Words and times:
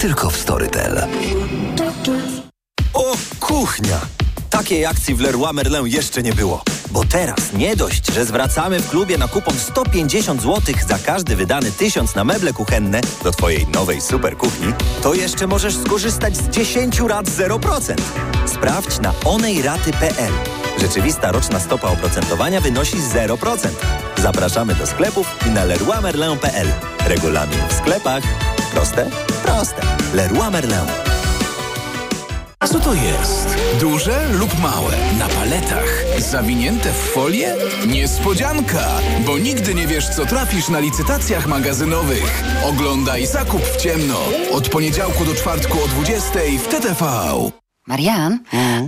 tylko 0.00 0.30
w 0.30 0.36
Storytel. 0.36 1.06
O, 2.94 3.16
kuchnia! 3.40 4.00
Takiej 4.50 4.86
akcji 4.86 5.14
w 5.14 5.20
Leroy 5.20 5.52
Merlin 5.52 5.86
jeszcze 5.86 6.22
nie 6.22 6.32
było. 6.32 6.62
Bo 6.90 7.04
teraz 7.04 7.52
nie 7.52 7.76
dość, 7.76 8.06
że 8.12 8.24
zwracamy 8.24 8.80
w 8.80 8.90
klubie 8.90 9.18
na 9.18 9.28
kupon 9.28 9.54
150 9.58 10.42
zł 10.42 10.74
za 10.88 10.98
każdy 10.98 11.36
wydany 11.36 11.72
tysiąc 11.72 12.14
na 12.14 12.24
meble 12.24 12.52
kuchenne 12.52 13.00
do 13.24 13.30
Twojej 13.30 13.66
nowej 13.66 14.00
super 14.00 14.36
kuchni, 14.36 14.72
to 15.02 15.14
jeszcze 15.14 15.46
możesz 15.46 15.76
skorzystać 15.76 16.36
z 16.36 16.48
10 16.48 17.00
rat 17.00 17.26
0%. 17.26 17.94
Sprawdź 18.46 19.00
na 19.00 19.12
onejraty.pl. 19.24 20.32
Rzeczywista 20.80 21.32
roczna 21.32 21.60
stopa 21.60 21.88
oprocentowania 21.88 22.60
wynosi 22.60 22.96
0%. 22.96 23.68
Zapraszamy 24.22 24.74
do 24.74 24.86
sklepów 24.86 25.26
i 25.46 25.50
na 25.50 25.64
leroymerlin.pl. 25.64 26.68
Regulamin 27.06 27.58
w 27.68 27.72
sklepach. 27.72 28.22
Proste? 28.74 29.29
Proste. 29.44 29.82
Leroy 30.14 30.50
Merlin. 30.50 30.86
Co 32.68 32.80
to 32.80 32.94
jest? 32.94 33.56
Duże 33.80 34.28
lub 34.32 34.58
małe? 34.58 34.92
Na 35.18 35.28
paletach? 35.28 36.04
Zawinięte 36.18 36.92
w 36.92 36.96
folię? 36.96 37.54
Niespodzianka! 37.86 38.88
Bo 39.26 39.38
nigdy 39.38 39.74
nie 39.74 39.86
wiesz, 39.86 40.08
co 40.08 40.26
trafisz 40.26 40.68
na 40.68 40.78
licytacjach 40.78 41.46
magazynowych. 41.46 42.42
Oglądaj 42.64 43.26
Zakup 43.26 43.62
w 43.62 43.76
ciemno. 43.76 44.18
Od 44.52 44.68
poniedziałku 44.68 45.24
do 45.24 45.34
czwartku 45.34 45.78
o 45.84 45.88
20 45.88 46.30
w 46.58 46.68
TTV. 46.68 47.10
Marian, 47.86 48.38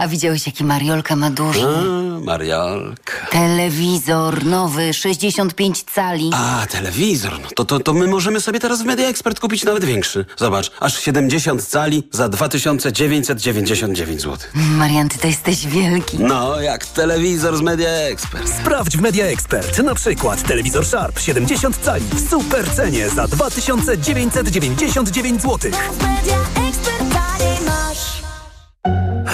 a 0.00 0.08
widziałeś 0.08 0.46
jaki 0.46 0.64
Mariolka 0.64 1.16
ma 1.16 1.30
duży? 1.30 1.60
A, 1.66 1.82
Mariolka. 2.24 3.12
Telewizor 3.30 4.44
nowy, 4.44 4.94
65 4.94 5.84
cali. 5.94 6.30
A, 6.34 6.66
telewizor. 6.70 7.32
No 7.40 7.48
to, 7.54 7.64
to, 7.64 7.80
to 7.80 7.94
my 7.94 8.06
możemy 8.06 8.40
sobie 8.40 8.60
teraz 8.60 8.82
w 8.82 8.84
Media 8.84 9.08
Expert 9.08 9.40
kupić 9.40 9.64
nawet 9.64 9.84
większy. 9.84 10.24
Zobacz, 10.36 10.70
aż 10.80 11.00
70 11.00 11.64
cali 11.64 12.08
za 12.10 12.28
2999 12.28 14.20
zł. 14.22 14.38
Marian, 14.54 15.08
ty 15.08 15.18
to 15.18 15.26
jesteś 15.26 15.66
wielki. 15.66 16.16
No, 16.20 16.60
jak 16.60 16.86
telewizor 16.86 17.56
z 17.56 17.60
Media 17.60 17.90
Expert. 17.90 18.48
Sprawdź 18.60 18.96
w 18.96 19.00
Media 19.00 19.26
Expert. 19.26 19.78
Na 19.78 19.94
przykład 19.94 20.42
telewizor 20.42 20.86
Sharp 20.86 21.18
70 21.20 21.76
cali 21.76 22.04
w 22.14 22.30
super 22.30 22.70
cenie 22.70 23.10
za 23.10 23.28
2999 23.28 25.42
zł. 25.42 25.70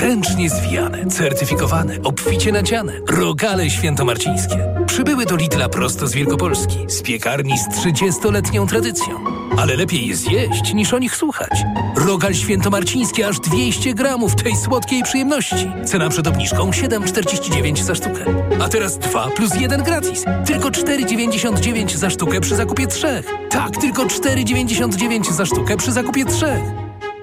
Ręcznie 0.01 0.51
zwijane, 0.51 1.07
certyfikowane, 1.07 1.97
obficie 2.05 2.53
nadziane. 2.53 2.93
Rogale 3.09 3.71
świętomarcińskie. 3.71 4.75
Przybyły 4.87 5.27
do 5.27 5.37
Lidla 5.37 5.69
prosto 5.69 6.07
z 6.07 6.13
Wielkopolski, 6.13 6.79
z 6.89 7.03
piekarni 7.03 7.59
z 7.59 7.69
30-letnią 7.69 8.67
tradycją. 8.69 9.25
Ale 9.59 9.77
lepiej 9.77 10.07
je 10.07 10.17
zjeść, 10.17 10.75
niż 10.75 10.95
o 10.95 10.99
nich 10.99 11.17
słuchać. 11.17 11.51
Rogal 11.97 12.35
świętomarciński 12.35 13.23
aż 13.25 13.41
200 13.41 13.95
gramów 13.95 14.35
tej 14.35 14.57
słodkiej 14.57 15.03
przyjemności. 15.03 15.71
Cena 15.85 16.09
przed 16.09 16.27
obniżką 16.27 16.71
7,49 16.71 17.83
za 17.83 17.95
sztukę. 17.95 18.25
A 18.61 18.69
teraz 18.69 18.99
2 18.99 19.31
plus 19.31 19.55
1 19.61 19.83
gratis. 19.83 20.25
Tylko 20.47 20.69
4,99 20.69 21.97
za 21.97 22.11
sztukę 22.11 22.41
przy 22.41 22.57
zakupie 22.57 22.87
trzech. 22.87 23.27
Tak, 23.51 23.77
tylko 23.77 24.05
4,99 24.05 25.33
za 25.33 25.47
sztukę 25.47 25.77
przy 25.77 25.93
zakupie 25.93 26.25
trzech. 26.25 26.62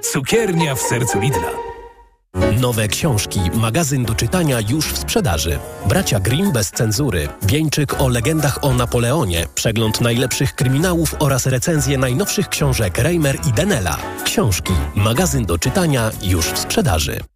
Cukiernia 0.01 0.75
w 0.75 0.81
sercu 0.81 1.19
Lidla. 1.19 1.74
Nowe 2.35 2.87
książki, 2.87 3.39
magazyn 3.53 4.05
do 4.05 4.15
czytania 4.15 4.59
już 4.69 4.85
w 4.85 4.97
sprzedaży. 4.97 5.59
Bracia 5.85 6.19
Grimm 6.19 6.51
bez 6.51 6.71
cenzury, 6.71 7.27
wieńczyk 7.41 8.01
o 8.01 8.07
legendach 8.07 8.63
o 8.63 8.73
Napoleonie, 8.73 9.47
przegląd 9.55 10.01
najlepszych 10.01 10.55
kryminałów 10.55 11.15
oraz 11.19 11.45
recenzje 11.45 11.97
najnowszych 11.97 12.49
książek 12.49 12.97
Reimer 12.97 13.37
i 13.49 13.53
Denela. 13.53 13.97
Książki, 14.25 14.73
magazyn 14.95 15.45
do 15.45 15.57
czytania 15.57 16.11
już 16.23 16.45
w 16.45 16.59
sprzedaży. 16.59 17.19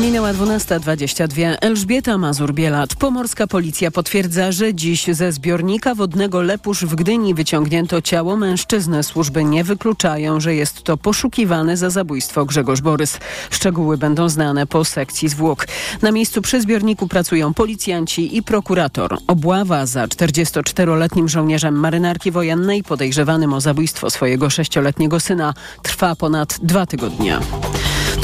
Minęła 0.00 0.32
12.22. 0.32 1.56
Elżbieta 1.60 2.18
Mazur-Bielat. 2.18 2.94
Pomorska 2.94 3.46
policja 3.46 3.90
potwierdza, 3.90 4.52
że 4.52 4.74
dziś 4.74 5.06
ze 5.06 5.32
zbiornika 5.32 5.94
wodnego 5.94 6.42
Lepusz 6.42 6.84
w 6.84 6.94
Gdyni 6.94 7.34
wyciągnięto 7.34 8.02
ciało 8.02 8.36
mężczyzny. 8.36 9.02
Służby 9.02 9.44
nie 9.44 9.64
wykluczają, 9.64 10.40
że 10.40 10.54
jest 10.54 10.82
to 10.82 10.96
poszukiwany 10.96 11.76
za 11.76 11.90
zabójstwo 11.90 12.44
Grzegorz 12.44 12.80
Borys. 12.80 13.18
Szczegóły 13.50 13.98
będą 13.98 14.28
znane 14.28 14.66
po 14.66 14.84
sekcji 14.84 15.28
zwłok. 15.28 15.66
Na 16.02 16.12
miejscu 16.12 16.42
przy 16.42 16.60
zbiorniku 16.60 17.08
pracują 17.08 17.54
policjanci 17.54 18.36
i 18.36 18.42
prokurator. 18.42 19.18
Obława 19.26 19.86
za 19.86 20.06
44-letnim 20.06 21.28
żołnierzem 21.28 21.74
marynarki 21.74 22.30
wojennej 22.30 22.82
podejrzewanym 22.82 23.52
o 23.52 23.60
zabójstwo 23.60 24.10
swojego 24.10 24.50
sześcioletniego 24.50 25.20
syna 25.20 25.54
trwa 25.82 26.16
ponad 26.16 26.58
dwa 26.62 26.86
tygodnie. 26.86 27.38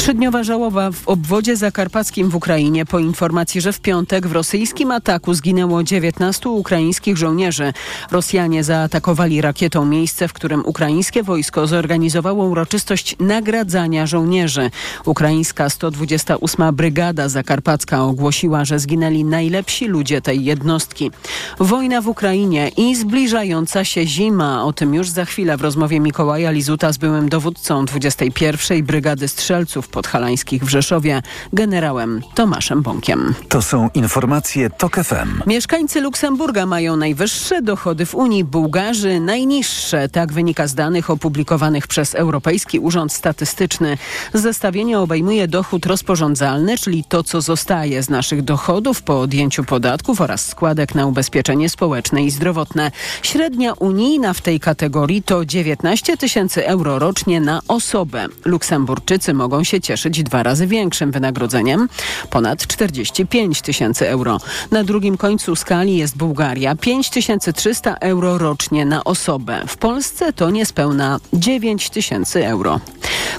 Trzydniowa 0.03 0.43
żałoba 0.45 0.91
w 0.91 1.09
obwodzie 1.09 1.57
zakarpackim 1.57 2.31
w 2.31 2.37
Ukrainie 2.37 2.87
po 2.87 2.99
informacji, 2.99 3.61
że 3.61 3.73
w 3.73 3.81
piątek 3.81 4.27
w 4.27 4.33
rosyjskim 4.33 4.91
ataku 4.91 5.35
zginęło 5.35 5.83
19 5.83 6.49
ukraińskich 6.49 7.17
żołnierzy. 7.17 7.73
Rosjanie 8.11 8.65
zaatakowali 8.65 9.41
rakietą 9.41 9.85
miejsce, 9.85 10.29
w 10.29 10.33
którym 10.33 10.67
ukraińskie 10.67 11.23
wojsko 11.23 11.67
zorganizowało 11.67 12.45
uroczystość 12.45 13.17
nagradzania 13.21 14.07
żołnierzy. 14.07 14.71
Ukraińska 15.05 15.71
128 15.71 16.75
Brygada 16.75 17.29
Zakarpacka 17.29 18.05
ogłosiła, 18.05 18.65
że 18.65 18.79
zginęli 18.79 19.25
najlepsi 19.25 19.87
ludzie 19.87 20.21
tej 20.21 20.45
jednostki. 20.45 21.11
Wojna 21.59 22.01
w 22.01 22.09
Ukrainie 22.09 22.69
i 22.77 22.97
zbliżająca 22.97 23.85
się 23.85 24.07
zima. 24.07 24.65
O 24.65 24.73
tym 24.73 24.95
już 24.95 25.09
za 25.09 25.25
chwilę 25.25 25.57
w 25.57 25.61
rozmowie 25.61 26.01
Mikołaja 26.01 26.51
Lizuta 26.51 26.93
z 26.93 26.99
byłym 26.99 27.29
dowódcą 27.29 27.85
21 27.85 28.85
Brygady 28.85 29.29
Strzelców 29.29 29.92
Podhalańskich 29.93 30.65
w 30.65 30.69
Rzeszowie, 30.69 31.23
generałem 31.53 32.23
Tomaszem 32.35 32.83
Bąkiem. 32.83 33.35
To 33.49 33.63
są 33.63 33.91
informacje 33.95 34.71
TOK 34.71 34.97
FM. 34.97 35.43
Mieszkańcy 35.47 36.01
Luksemburga 36.01 36.67
mają 36.67 36.97
najwyższe 36.97 37.63
dochody 37.63 38.07
w 38.07 38.15
Unii, 38.15 38.45
Bułgarzy 38.45 39.21
najniższe. 39.21 40.09
Tak 40.09 40.33
wynika 40.33 40.67
z 40.67 40.75
danych 40.75 41.11
opublikowanych 41.11 41.87
przez 41.87 42.15
Europejski 42.15 42.79
Urząd 42.79 43.13
Statystyczny. 43.13 43.99
Zestawienie 44.35 44.99
obejmuje 44.99 45.49
dochód 45.49 45.87
rozporządzalny, 45.87 46.79
czyli 46.79 47.05
to, 47.05 47.23
co 47.23 47.41
zostaje 47.41 48.03
z 48.03 48.09
naszych 48.09 48.43
dochodów 48.43 49.03
po 49.03 49.21
odjęciu 49.21 49.65
podatków 49.65 50.21
oraz 50.21 50.49
składek 50.49 50.95
na 50.95 51.07
ubezpieczenie 51.07 51.69
społeczne 51.69 52.25
i 52.25 52.31
zdrowotne. 52.31 52.91
Średnia 53.23 53.73
unijna 53.73 54.33
w 54.33 54.41
tej 54.41 54.61
kategorii 54.61 55.23
to 55.23 55.45
19 55.45 56.17
tysięcy 56.17 56.67
euro 56.67 56.99
rocznie 56.99 57.41
na 57.41 57.61
osobę. 57.69 58.27
Luksemburczycy 58.45 59.35
mogą 59.35 59.65
się 59.65 59.81
cieszyć 59.83 60.23
dwa 60.23 60.43
razy 60.43 60.67
większym 60.67 61.11
wynagrodzeniem, 61.11 61.89
ponad 62.31 62.67
45 62.67 63.63
tysięcy 63.63 64.09
euro. 64.09 64.39
Na 64.71 64.85
drugim 64.85 65.17
końcu 65.17 65.57
skali 65.57 65.97
jest 65.97 66.17
Bułgaria, 66.17 66.75
5300 66.75 67.95
euro 67.95 68.39
rocznie 68.39 68.85
na 68.85 69.05
osobę. 69.05 69.63
W 69.69 69.77
Polsce 69.77 70.33
to 70.33 70.51
niespełna 70.51 71.21
9 71.33 71.91
tysięcy 71.91 72.47
euro. 72.47 72.81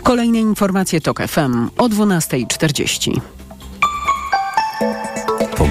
Kolejne 0.04 0.40
informacje 0.40 1.02
TOK 1.02 1.28
FM 1.28 1.70
o 1.78 1.90
12.40. 1.90 3.43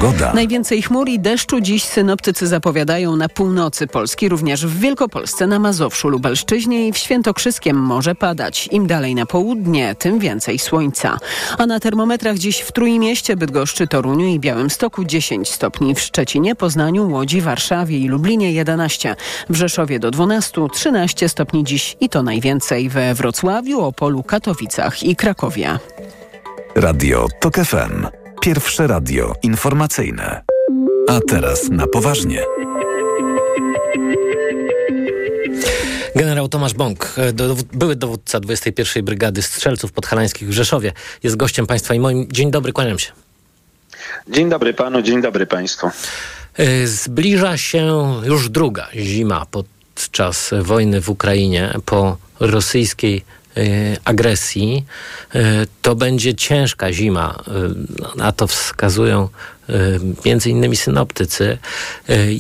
Pogoda. 0.03 0.33
Najwięcej 0.33 0.83
chmur 0.83 1.09
i 1.09 1.21
deszczu 1.21 1.61
dziś 1.61 1.85
synoptycy 1.85 2.47
zapowiadają 2.47 3.17
na 3.17 3.29
północy 3.29 3.87
Polski, 3.87 4.29
również 4.29 4.67
w 4.67 4.81
Wielkopolsce, 4.81 5.47
na 5.47 5.59
Mazowszu, 5.59 6.09
Lubelszczyźnie 6.09 6.89
i 6.89 6.93
w 6.93 6.99
Świętokrzyskiem 6.99 7.77
może 7.77 8.15
padać. 8.15 8.69
Im 8.73 8.87
dalej 8.87 9.15
na 9.15 9.27
południe, 9.27 9.95
tym 9.95 10.19
więcej 10.19 10.59
słońca. 10.59 11.19
A 11.59 11.67
na 11.67 11.81
termometrach 11.81 12.39
dziś 12.39 12.61
w 12.61 12.73
Trójmieście, 12.73 13.37
Bydgoszczy, 13.37 13.87
Toruniu 13.87 14.27
i 14.27 14.41
Białymstoku 14.41 15.05
10 15.05 15.49
stopni, 15.49 15.95
w 15.95 16.01
Szczecinie, 16.01 16.55
Poznaniu, 16.55 17.11
Łodzi, 17.11 17.41
Warszawie 17.41 17.99
i 17.99 18.09
Lublinie 18.09 18.53
11, 18.53 19.17
w 19.51 19.57
Rzeszowie 19.57 19.99
do 19.99 20.11
12, 20.11 20.67
13 20.73 21.29
stopni 21.29 21.65
dziś 21.65 21.97
i 22.01 22.09
to 22.09 22.23
najwięcej 22.23 22.89
we 22.89 23.15
Wrocławiu, 23.15 23.81
Opolu, 23.81 24.23
Katowicach 24.23 25.03
i 25.03 25.17
Krakowie. 25.17 25.79
Radio 26.75 27.27
TOK 27.41 27.55
FM. 27.55 28.22
Pierwsze 28.43 28.87
radio 28.87 29.35
informacyjne. 29.43 30.43
A 31.09 31.21
teraz 31.29 31.69
na 31.71 31.87
poważnie. 31.87 32.43
Generał 36.17 36.49
Tomasz 36.49 36.75
Bąk, 36.75 37.15
były 37.73 37.97
dowódca 37.97 38.41
21. 38.41 39.05
Brygady 39.05 39.43
Strzelców 39.43 39.93
Podhalańskich 39.93 40.49
w 40.49 40.53
Rzeszowie, 40.53 40.93
jest 41.23 41.37
gościem 41.37 41.67
państwa 41.67 41.95
i 41.95 42.01
moim. 42.01 42.27
Dzień 42.33 42.51
dobry, 42.51 42.73
kłaniam 42.73 42.99
się. 42.99 43.13
Dzień 44.29 44.51
dobry 44.51 44.75
panu, 44.75 45.03
dzień 45.03 45.23
dobry 45.23 45.47
państwu. 45.47 45.91
E, 46.57 46.87
zbliża 46.87 47.57
się 47.57 48.15
już 48.25 48.49
druga 48.49 48.89
zima 48.95 49.47
podczas 49.51 50.51
wojny 50.63 51.01
w 51.01 51.09
Ukrainie 51.09 51.75
po 51.85 52.17
rosyjskiej 52.41 53.17
e, 53.17 53.42
agresji. 54.05 54.85
E, 55.35 55.41
to 55.83 55.95
będzie 55.95 56.35
ciężka 56.35 56.93
zima. 56.93 57.43
Na 58.17 58.33
to 58.33 58.47
wskazują 58.47 59.29
między 60.25 60.51
innymi 60.51 60.77
synoptycy. 60.77 61.59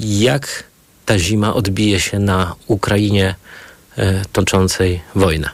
Jak 0.00 0.64
ta 1.06 1.18
zima 1.18 1.54
odbije 1.54 2.00
się 2.00 2.18
na 2.18 2.54
Ukrainie 2.66 3.34
toczącej 4.32 5.00
wojnę? 5.14 5.48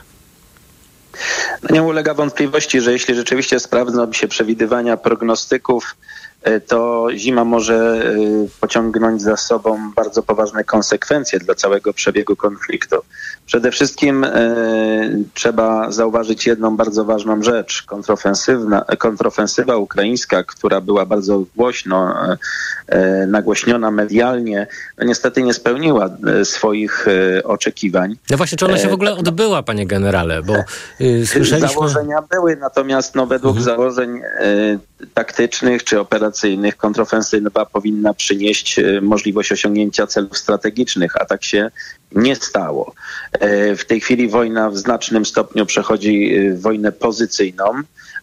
No 1.63 1.75
nie 1.75 1.83
ulega 1.83 2.13
wątpliwości, 2.13 2.81
że 2.81 2.91
jeśli 2.91 3.15
rzeczywiście 3.15 3.59
sprawdzą 3.59 4.13
się 4.13 4.27
przewidywania 4.27 4.97
prognostyków, 4.97 5.95
to 6.67 7.07
zima 7.15 7.43
może 7.43 7.75
e, 7.75 8.47
pociągnąć 8.59 9.21
za 9.21 9.37
sobą 9.37 9.91
bardzo 9.95 10.23
poważne 10.23 10.63
konsekwencje 10.63 11.39
dla 11.39 11.55
całego 11.55 11.93
przebiegu 11.93 12.35
konfliktu. 12.35 12.95
Przede 13.45 13.71
wszystkim 13.71 14.23
e, 14.23 14.29
trzeba 15.33 15.91
zauważyć 15.91 16.47
jedną 16.47 16.77
bardzo 16.77 17.05
ważną 17.05 17.43
rzecz. 17.43 17.83
Kontrofensywna, 17.83 18.85
kontrofensywa 18.97 19.77
ukraińska, 19.77 20.43
która 20.43 20.81
była 20.81 21.05
bardzo 21.05 21.43
głośno 21.55 22.15
nagłośniona 23.27 23.91
medialnie, 23.91 24.67
no 24.97 25.05
niestety 25.05 25.43
nie 25.43 25.53
spełniła 25.53 26.09
swoich 26.43 27.05
oczekiwań. 27.43 28.15
No 28.29 28.37
właśnie, 28.37 28.57
czy 28.57 28.65
ona 28.65 28.77
się 28.77 28.89
w 28.89 28.93
ogóle 28.93 29.13
odbyła, 29.13 29.63
panie 29.63 29.87
generale? 29.87 30.43
Bo 30.43 30.53
słyszeliśmy... 31.25 31.67
Założenia 31.67 32.21
były, 32.21 32.55
natomiast 32.55 33.15
no, 33.15 33.25
według 33.25 33.57
mhm. 33.57 33.65
założeń 33.65 34.21
taktycznych 35.13 35.83
czy 35.83 35.99
operacyjnych 35.99 36.28
kontrofensywa 36.77 37.65
powinna 37.65 38.13
przynieść 38.13 38.79
e, 38.79 39.01
możliwość 39.01 39.51
osiągnięcia 39.51 40.07
celów 40.07 40.37
strategicznych, 40.37 41.21
a 41.21 41.25
tak 41.25 41.43
się 41.43 41.71
nie 42.11 42.35
stało. 42.35 42.93
E, 43.31 43.75
w 43.75 43.85
tej 43.85 44.01
chwili 44.01 44.27
wojna 44.27 44.69
w 44.69 44.77
znacznym 44.77 45.25
stopniu 45.25 45.65
przechodzi 45.65 46.35
e, 46.35 46.55
wojnę 46.55 46.91
pozycyjną, 46.91 47.65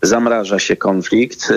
zamraża 0.02 0.58
się 0.58 0.76
konflikt 0.76 1.52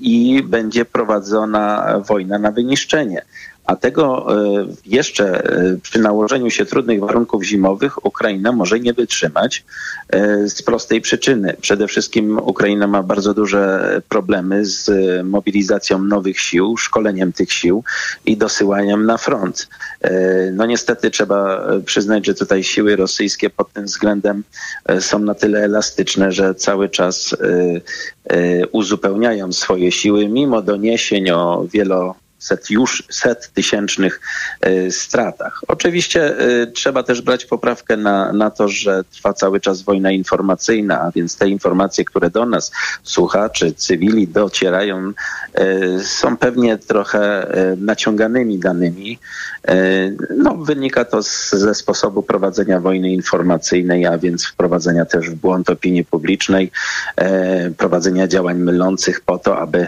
i 0.00 0.42
będzie 0.42 0.84
prowadzona 0.84 1.94
wojna 2.06 2.38
na 2.38 2.50
wyniszczenie. 2.50 3.22
A 3.64 3.76
tego 3.76 4.26
e, 4.28 4.66
jeszcze 4.86 5.44
e, 5.44 5.76
przy 5.82 5.98
nałożeniu 5.98 6.50
się 6.50 6.66
trudnych 6.66 7.00
warunków 7.00 7.44
zimowych 7.44 8.04
Ukraina 8.06 8.52
może 8.52 8.80
nie 8.80 8.92
wytrzymać 8.92 9.64
e, 10.08 10.48
z 10.48 10.62
prostej 10.62 11.00
przyczyny. 11.00 11.56
Przede 11.60 11.88
wszystkim 11.88 12.38
Ukraina 12.38 12.86
ma 12.86 13.02
bardzo 13.02 13.34
duże 13.34 14.00
problemy 14.08 14.64
z 14.64 14.90
mobilizacją 15.26 15.98
nowych 15.98 16.40
sił, 16.40 16.76
szkoleniem 16.76 17.32
tych 17.32 17.52
sił 17.52 17.84
i 18.26 18.36
dosyłaniem 18.36 19.06
na 19.06 19.18
front. 19.18 19.68
No 20.52 20.66
niestety 20.66 21.10
trzeba 21.10 21.66
przyznać, 21.84 22.26
że 22.26 22.34
tutaj 22.34 22.64
siły 22.64 22.96
rosyjskie 22.96 23.50
pod 23.50 23.72
tym 23.72 23.84
względem 23.84 24.42
są 25.00 25.18
na 25.18 25.34
tyle 25.34 25.64
elastyczne, 25.64 26.32
że 26.32 26.54
cały 26.54 26.88
czas 26.88 27.36
uzupełniają 28.72 29.52
swoje 29.52 29.92
siły, 29.92 30.28
mimo 30.28 30.62
doniesień 30.62 31.30
o 31.30 31.66
wielo 31.72 32.14
set 32.44 32.70
już 32.70 33.02
set 33.10 33.50
tysięcznych 33.54 34.20
e, 34.60 34.90
stratach. 34.90 35.60
Oczywiście 35.68 36.38
e, 36.38 36.66
trzeba 36.66 37.02
też 37.02 37.22
brać 37.22 37.44
poprawkę 37.44 37.96
na, 37.96 38.32
na 38.32 38.50
to, 38.50 38.68
że 38.68 39.04
trwa 39.04 39.32
cały 39.32 39.60
czas 39.60 39.82
wojna 39.82 40.10
informacyjna, 40.10 41.00
a 41.00 41.10
więc 41.10 41.36
te 41.36 41.48
informacje, 41.48 42.04
które 42.04 42.30
do 42.30 42.46
nas 42.46 42.72
słuchaczy, 43.02 43.72
cywili 43.72 44.28
docierają, 44.28 45.12
e, 45.54 45.98
są 46.00 46.36
pewnie 46.36 46.78
trochę 46.78 47.24
naciąganymi 47.76 48.58
danymi. 48.58 49.18
No, 50.36 50.54
wynika 50.54 51.04
to 51.04 51.22
z, 51.22 51.50
ze 51.50 51.74
sposobu 51.74 52.22
prowadzenia 52.22 52.80
wojny 52.80 53.10
informacyjnej, 53.12 54.06
a 54.06 54.18
więc 54.18 54.46
wprowadzenia 54.46 55.04
też 55.04 55.30
w 55.30 55.34
błąd 55.34 55.70
opinii 55.70 56.04
publicznej, 56.04 56.70
prowadzenia 57.76 58.28
działań 58.28 58.58
mylących 58.58 59.20
po 59.20 59.38
to, 59.38 59.58
aby, 59.58 59.86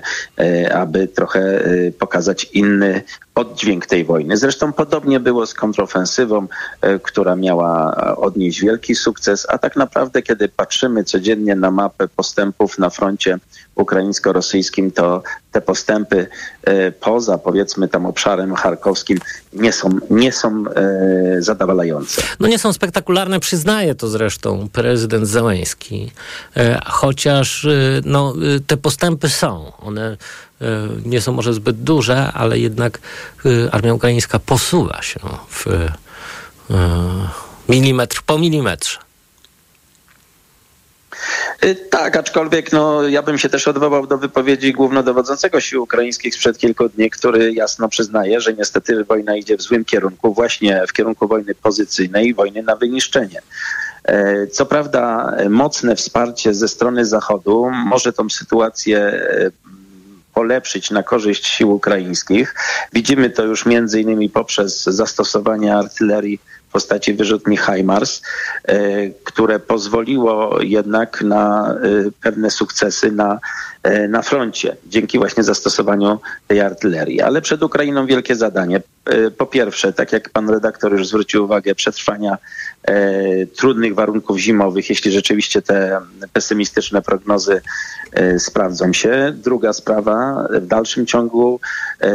aby 0.74 1.08
trochę 1.08 1.60
pokazać 1.98 2.45
inny 2.54 3.02
oddźwięk 3.34 3.86
tej 3.86 4.04
wojny. 4.04 4.36
Zresztą 4.36 4.72
podobnie 4.72 5.20
było 5.20 5.46
z 5.46 5.54
kontrofensywą, 5.54 6.46
e, 6.80 6.98
która 6.98 7.36
miała 7.36 7.96
odnieść 8.16 8.60
wielki 8.60 8.94
sukces, 8.94 9.46
a 9.50 9.58
tak 9.58 9.76
naprawdę, 9.76 10.22
kiedy 10.22 10.48
patrzymy 10.48 11.04
codziennie 11.04 11.54
na 11.54 11.70
mapę 11.70 12.08
postępów 12.08 12.78
na 12.78 12.90
froncie 12.90 13.38
ukraińsko-rosyjskim, 13.74 14.90
to 14.92 15.22
te 15.56 15.60
postępy 15.60 16.26
e, 16.64 16.92
poza 16.92 17.38
powiedzmy 17.38 17.88
tam 17.88 18.06
obszarem 18.06 18.54
charkowskim 18.54 19.18
nie 19.52 19.72
są, 19.72 19.98
nie 20.10 20.32
są 20.32 20.64
e, 20.76 21.42
zadowalające. 21.42 22.22
No 22.40 22.48
nie 22.48 22.58
są 22.58 22.72
spektakularne, 22.72 23.40
przyznaje 23.40 23.94
to 23.94 24.08
zresztą 24.08 24.68
prezydent 24.72 25.28
Załęski, 25.28 26.12
chociaż 26.86 27.66
no, 28.04 28.34
te 28.66 28.76
postępy 28.76 29.28
są. 29.28 29.72
One 29.78 30.16
E, 30.60 30.88
nie 31.04 31.20
są 31.20 31.32
może 31.32 31.54
zbyt 31.54 31.82
duże, 31.82 32.32
ale 32.32 32.58
jednak 32.58 32.98
e, 33.46 33.74
armia 33.74 33.94
ukraińska 33.94 34.38
posuwa 34.38 35.02
się 35.02 35.20
w 35.50 35.66
e, 35.66 35.92
milimetr 37.68 38.22
po 38.26 38.38
milimetrze. 38.38 39.05
Tak, 41.90 42.16
aczkolwiek 42.16 42.72
no, 42.72 43.08
ja 43.08 43.22
bym 43.22 43.38
się 43.38 43.48
też 43.48 43.68
odwołał 43.68 44.06
do 44.06 44.18
wypowiedzi 44.18 44.72
głównodowodzącego 44.72 45.60
sił 45.60 45.82
ukraińskich 45.82 46.34
sprzed 46.34 46.58
kilku 46.58 46.88
dni, 46.88 47.10
który 47.10 47.52
jasno 47.52 47.88
przyznaje, 47.88 48.40
że 48.40 48.54
niestety 48.54 49.04
wojna 49.04 49.36
idzie 49.36 49.56
w 49.56 49.62
złym 49.62 49.84
kierunku, 49.84 50.34
właśnie 50.34 50.82
w 50.88 50.92
kierunku 50.92 51.28
wojny 51.28 51.54
pozycyjnej, 51.54 52.34
wojny 52.34 52.62
na 52.62 52.76
wyniszczenie. 52.76 53.42
Co 54.52 54.66
prawda, 54.66 55.32
mocne 55.50 55.96
wsparcie 55.96 56.54
ze 56.54 56.68
strony 56.68 57.04
Zachodu 57.04 57.70
może 57.86 58.12
tą 58.12 58.30
sytuację 58.30 59.22
polepszyć 60.34 60.90
na 60.90 61.02
korzyść 61.02 61.46
sił 61.46 61.72
ukraińskich. 61.72 62.54
Widzimy 62.92 63.30
to 63.30 63.44
już 63.44 63.66
między 63.66 64.00
innymi 64.00 64.30
poprzez 64.30 64.84
zastosowanie 64.84 65.76
artylerii 65.76 66.40
postaci 66.76 67.14
wyrzutni 67.14 67.56
HIMARS, 67.56 68.22
e, 68.64 69.10
które 69.24 69.58
pozwoliło 69.58 70.62
jednak 70.62 71.22
na 71.22 71.70
e, 71.70 71.76
pewne 72.22 72.50
sukcesy 72.50 73.12
na, 73.12 73.38
e, 73.82 74.08
na 74.08 74.22
froncie 74.22 74.76
dzięki 74.86 75.18
właśnie 75.18 75.42
zastosowaniu 75.42 76.20
tej 76.46 76.60
artylerii. 76.60 77.20
Ale 77.20 77.42
przed 77.42 77.62
Ukrainą 77.62 78.06
wielkie 78.06 78.34
zadanie. 78.34 78.82
Po 79.38 79.46
pierwsze, 79.46 79.92
tak 79.92 80.12
jak 80.12 80.30
pan 80.30 80.50
redaktor 80.50 80.92
już 80.92 81.08
zwrócił 81.08 81.44
uwagę, 81.44 81.74
przetrwania 81.74 82.38
trudnych 83.56 83.94
warunków 83.94 84.38
zimowych, 84.38 84.90
jeśli 84.90 85.12
rzeczywiście 85.12 85.62
te 85.62 86.00
pesymistyczne 86.32 87.02
prognozy 87.02 87.60
e, 88.12 88.38
sprawdzą 88.38 88.92
się. 88.92 89.34
Druga 89.36 89.72
sprawa, 89.72 90.48
w 90.50 90.66
dalszym 90.66 91.06
ciągu 91.06 91.60
e, 92.00 92.08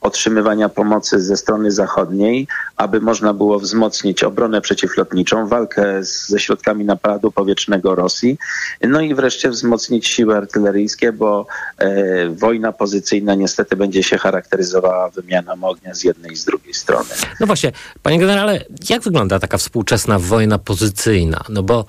otrzymywania 0.00 0.68
pomocy 0.68 1.20
ze 1.20 1.36
strony 1.36 1.70
zachodniej, 1.70 2.46
aby 2.76 3.00
można 3.00 3.34
było 3.34 3.58
wzmocnić 3.58 4.24
obronę 4.24 4.60
przeciwlotniczą, 4.60 5.48
walkę 5.48 5.84
ze 6.00 6.40
środkami 6.40 6.84
napadu 6.84 7.32
powietrznego 7.32 7.94
Rosji, 7.94 8.38
no 8.80 9.00
i 9.00 9.14
wreszcie 9.14 9.50
wzmocnić 9.50 10.06
siły 10.06 10.36
artyleryjskie, 10.36 11.12
bo 11.12 11.46
e, 11.78 12.28
wojna 12.28 12.72
pozycyjna 12.72 13.34
niestety 13.34 13.76
będzie 13.76 14.02
się 14.02 14.18
charakteryzowała 14.18 15.08
wymianą 15.08 15.52
ognia 15.62 15.94
z 15.94 16.04
jednej 16.04 16.32
i 16.32 16.36
z 16.36 16.44
drugiej 16.44 16.74
strony. 16.74 17.08
No 17.40 17.46
właśnie, 17.46 17.72
panie 18.02 18.18
generale, 18.18 18.64
jak 18.90 19.02
wygląda 19.02 19.38
taka 19.38 19.58
współpraca 19.58 19.71
współczesna 19.72 20.18
wojna 20.18 20.58
pozycyjna. 20.58 21.44
No 21.48 21.62
bo 21.62 21.84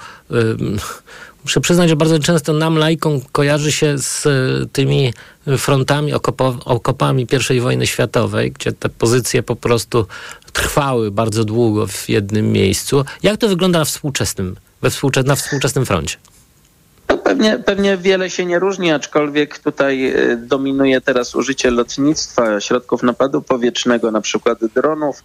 muszę 1.43 1.61
przyznać, 1.61 1.89
że 1.89 1.95
bardzo 1.95 2.19
często 2.19 2.53
nam, 2.53 2.77
lajkom, 2.77 3.21
kojarzy 3.31 3.71
się 3.71 3.97
z 3.97 4.25
y, 4.25 4.69
tymi 4.73 5.13
frontami, 5.57 6.13
okopo, 6.13 6.57
okopami 6.65 7.27
I 7.49 7.59
wojny 7.59 7.87
światowej, 7.87 8.51
gdzie 8.51 8.71
te 8.71 8.89
pozycje 8.89 9.43
po 9.43 9.55
prostu 9.55 10.05
trwały 10.53 11.11
bardzo 11.11 11.43
długo 11.43 11.87
w 11.87 12.09
jednym 12.09 12.51
miejscu. 12.51 13.05
Jak 13.23 13.37
to 13.37 13.47
wygląda 13.47 13.79
na 13.79 13.85
współczesnym, 13.85 14.55
we 14.81 14.89
współczes 14.89 15.25
na 15.25 15.35
współczesnym 15.35 15.85
froncie? 15.85 16.17
Pewnie, 17.23 17.59
pewnie 17.59 17.97
wiele 17.97 18.29
się 18.29 18.45
nie 18.45 18.59
różni, 18.59 18.91
aczkolwiek 18.91 19.59
tutaj 19.59 20.15
y, 20.31 20.37
dominuje 20.37 21.01
teraz 21.01 21.35
użycie 21.35 21.71
lotnictwa, 21.71 22.59
środków 22.59 23.03
napadu 23.03 23.41
powietrznego, 23.41 24.11
na 24.11 24.21
przykład 24.21 24.65
dronów, 24.75 25.23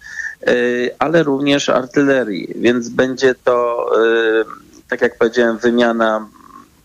y, 0.49 0.91
ale 0.99 1.23
również 1.23 1.69
artylerii, 1.69 2.55
więc 2.57 2.89
będzie 2.89 3.35
to, 3.35 3.87
y, 4.41 4.45
tak 4.89 5.03
jak 5.03 5.19
powiedziałem, 5.19 5.59
wymiana 5.59 6.29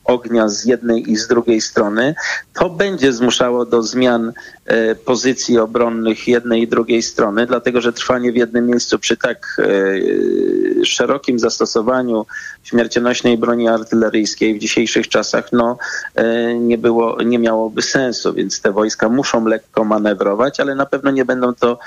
ognia 0.05 0.49
z 0.49 0.65
jednej 0.65 1.11
i 1.11 1.15
z 1.15 1.27
drugiej 1.27 1.61
strony, 1.61 2.15
to 2.53 2.69
będzie 2.69 3.13
zmuszało 3.13 3.65
do 3.65 3.83
zmian 3.83 4.33
e, 4.65 4.95
pozycji 4.95 5.57
obronnych 5.57 6.27
jednej 6.27 6.61
i 6.61 6.67
drugiej 6.67 7.01
strony, 7.01 7.45
dlatego 7.45 7.81
że 7.81 7.93
trwanie 7.93 8.31
w 8.31 8.35
jednym 8.35 8.67
miejscu 8.67 8.99
przy 8.99 9.17
tak 9.17 9.57
e, 9.59 10.85
szerokim 10.85 11.39
zastosowaniu 11.39 12.25
śmiercionośnej 12.63 13.37
broni 13.37 13.67
artyleryjskiej 13.67 14.55
w 14.55 14.59
dzisiejszych 14.59 15.07
czasach 15.07 15.45
no, 15.51 15.77
e, 16.15 16.53
nie, 16.53 16.77
było, 16.77 17.21
nie 17.21 17.39
miałoby 17.39 17.81
sensu, 17.81 18.33
więc 18.33 18.61
te 18.61 18.71
wojska 18.71 19.09
muszą 19.09 19.45
lekko 19.45 19.83
manewrować, 19.83 20.59
ale 20.59 20.75
na 20.75 20.85
pewno 20.85 21.11
nie 21.11 21.25
będą 21.25 21.53
to 21.53 21.79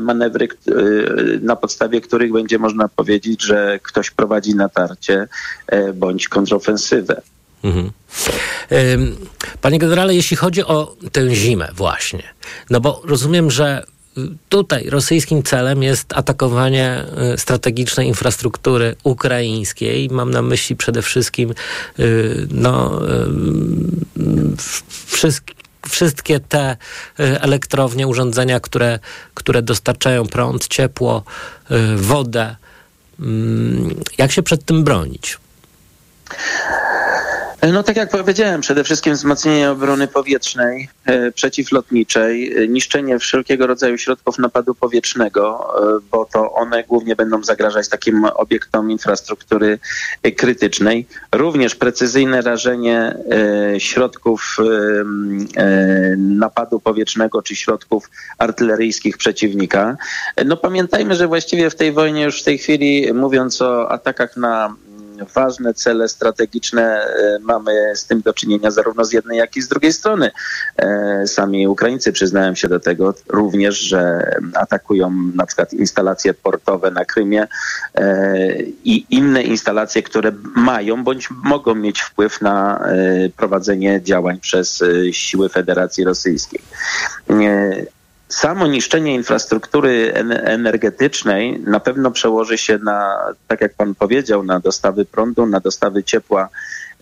manewry, 0.00 0.48
na 1.42 1.56
podstawie 1.56 2.00
których 2.00 2.32
będzie 2.32 2.58
można 2.58 2.88
powiedzieć, 2.88 3.42
że 3.42 3.78
ktoś 3.82 4.10
prowadzi 4.10 4.54
natarcie 4.54 5.28
bądź 5.94 6.28
kontrofensywę. 6.28 7.22
Mhm. 7.64 7.92
Panie 9.60 9.78
generale, 9.78 10.14
jeśli 10.14 10.36
chodzi 10.36 10.64
o 10.64 10.96
tę 11.12 11.34
zimę 11.34 11.68
właśnie, 11.74 12.22
no 12.70 12.80
bo 12.80 13.02
rozumiem, 13.04 13.50
że 13.50 13.84
tutaj 14.48 14.90
rosyjskim 14.90 15.42
celem 15.42 15.82
jest 15.82 16.12
atakowanie 16.12 17.04
y, 17.34 17.38
strategicznej 17.38 18.08
infrastruktury 18.08 18.96
ukraińskiej. 19.02 20.08
Mam 20.10 20.30
na 20.30 20.42
myśli 20.42 20.76
przede 20.76 21.02
wszystkim 21.02 21.54
y, 21.98 22.46
no, 22.50 23.00
wszystkie 25.90 26.40
te 26.40 26.76
y, 27.20 27.40
elektrownie, 27.40 28.08
urządzenia, 28.08 28.60
które, 28.60 28.98
które 29.34 29.62
dostarczają 29.62 30.26
prąd, 30.26 30.68
ciepło, 30.68 31.24
wodę. 31.96 32.56
Jak 34.18 34.32
się 34.32 34.42
przed 34.42 34.64
tym 34.64 34.84
bronić? 34.84 35.38
No 37.68 37.82
tak 37.82 37.96
jak 37.96 38.10
powiedziałem, 38.10 38.60
przede 38.60 38.84
wszystkim 38.84 39.14
wzmocnienie 39.14 39.70
obrony 39.70 40.08
powietrznej, 40.08 40.88
e, 41.04 41.32
przeciwlotniczej, 41.32 42.56
e, 42.56 42.68
niszczenie 42.68 43.18
wszelkiego 43.18 43.66
rodzaju 43.66 43.98
środków 43.98 44.38
napadu 44.38 44.74
powietrznego, 44.74 45.74
e, 45.96 46.00
bo 46.10 46.24
to 46.32 46.52
one 46.52 46.84
głównie 46.84 47.16
będą 47.16 47.44
zagrażać 47.44 47.88
takim 47.88 48.24
obiektom 48.24 48.90
infrastruktury 48.90 49.78
krytycznej. 50.36 51.06
Również 51.34 51.74
precyzyjne 51.74 52.42
rażenie 52.42 53.14
środków 53.78 54.56
napadu 56.16 56.80
powietrznego 56.80 57.42
czy 57.42 57.56
środków 57.56 58.10
artyleryjskich 58.38 59.18
przeciwnika. 59.18 59.96
No 60.44 60.56
pamiętajmy, 60.56 61.14
że 61.14 61.28
właściwie 61.28 61.70
w 61.70 61.74
tej 61.74 61.92
wojnie 61.92 62.24
już 62.24 62.40
w 62.40 62.44
tej 62.44 62.58
chwili 62.58 63.12
mówiąc 63.12 63.62
o 63.62 63.90
atakach 63.90 64.36
na 64.36 64.74
ważne 65.34 65.74
cele 65.74 66.08
strategiczne 66.08 66.82
e, 66.82 67.38
mamy 67.42 67.92
z 67.94 68.06
tym 68.06 68.20
do 68.20 68.32
czynienia 68.32 68.70
zarówno 68.70 69.04
z 69.04 69.12
jednej, 69.12 69.38
jak 69.38 69.56
i 69.56 69.62
z 69.62 69.68
drugiej 69.68 69.92
strony. 69.92 70.30
E, 70.76 71.26
sami 71.26 71.68
Ukraińcy 71.68 72.12
przyznają 72.12 72.54
się 72.54 72.68
do 72.68 72.80
tego 72.80 73.14
również, 73.28 73.78
że 73.78 74.30
atakują 74.54 75.10
na 75.34 75.46
przykład 75.46 75.72
instalacje 75.72 76.34
portowe 76.34 76.90
na 76.90 77.04
Krymie 77.04 77.48
e, 77.94 78.62
i 78.84 79.06
inne 79.10 79.42
instalacje, 79.42 80.02
które 80.02 80.32
mają 80.56 81.04
bądź 81.04 81.28
mogą 81.44 81.74
mieć 81.74 82.00
wpływ 82.00 82.40
na 82.40 82.80
prowadzenie 83.36 84.02
działań 84.02 84.40
przez 84.40 84.82
siły 85.12 85.48
Federacji 85.48 86.04
Rosyjskiej 86.04 86.60
samo 88.30 88.66
niszczenie 88.66 89.14
infrastruktury 89.14 90.12
energetycznej 90.44 91.60
na 91.60 91.80
pewno 91.80 92.10
przełoży 92.10 92.58
się 92.58 92.78
na, 92.78 93.16
tak 93.48 93.60
jak 93.60 93.74
pan 93.74 93.94
powiedział, 93.94 94.42
na 94.42 94.60
dostawy 94.60 95.04
prądu, 95.04 95.46
na 95.46 95.60
dostawy 95.60 96.04
ciepła, 96.04 96.48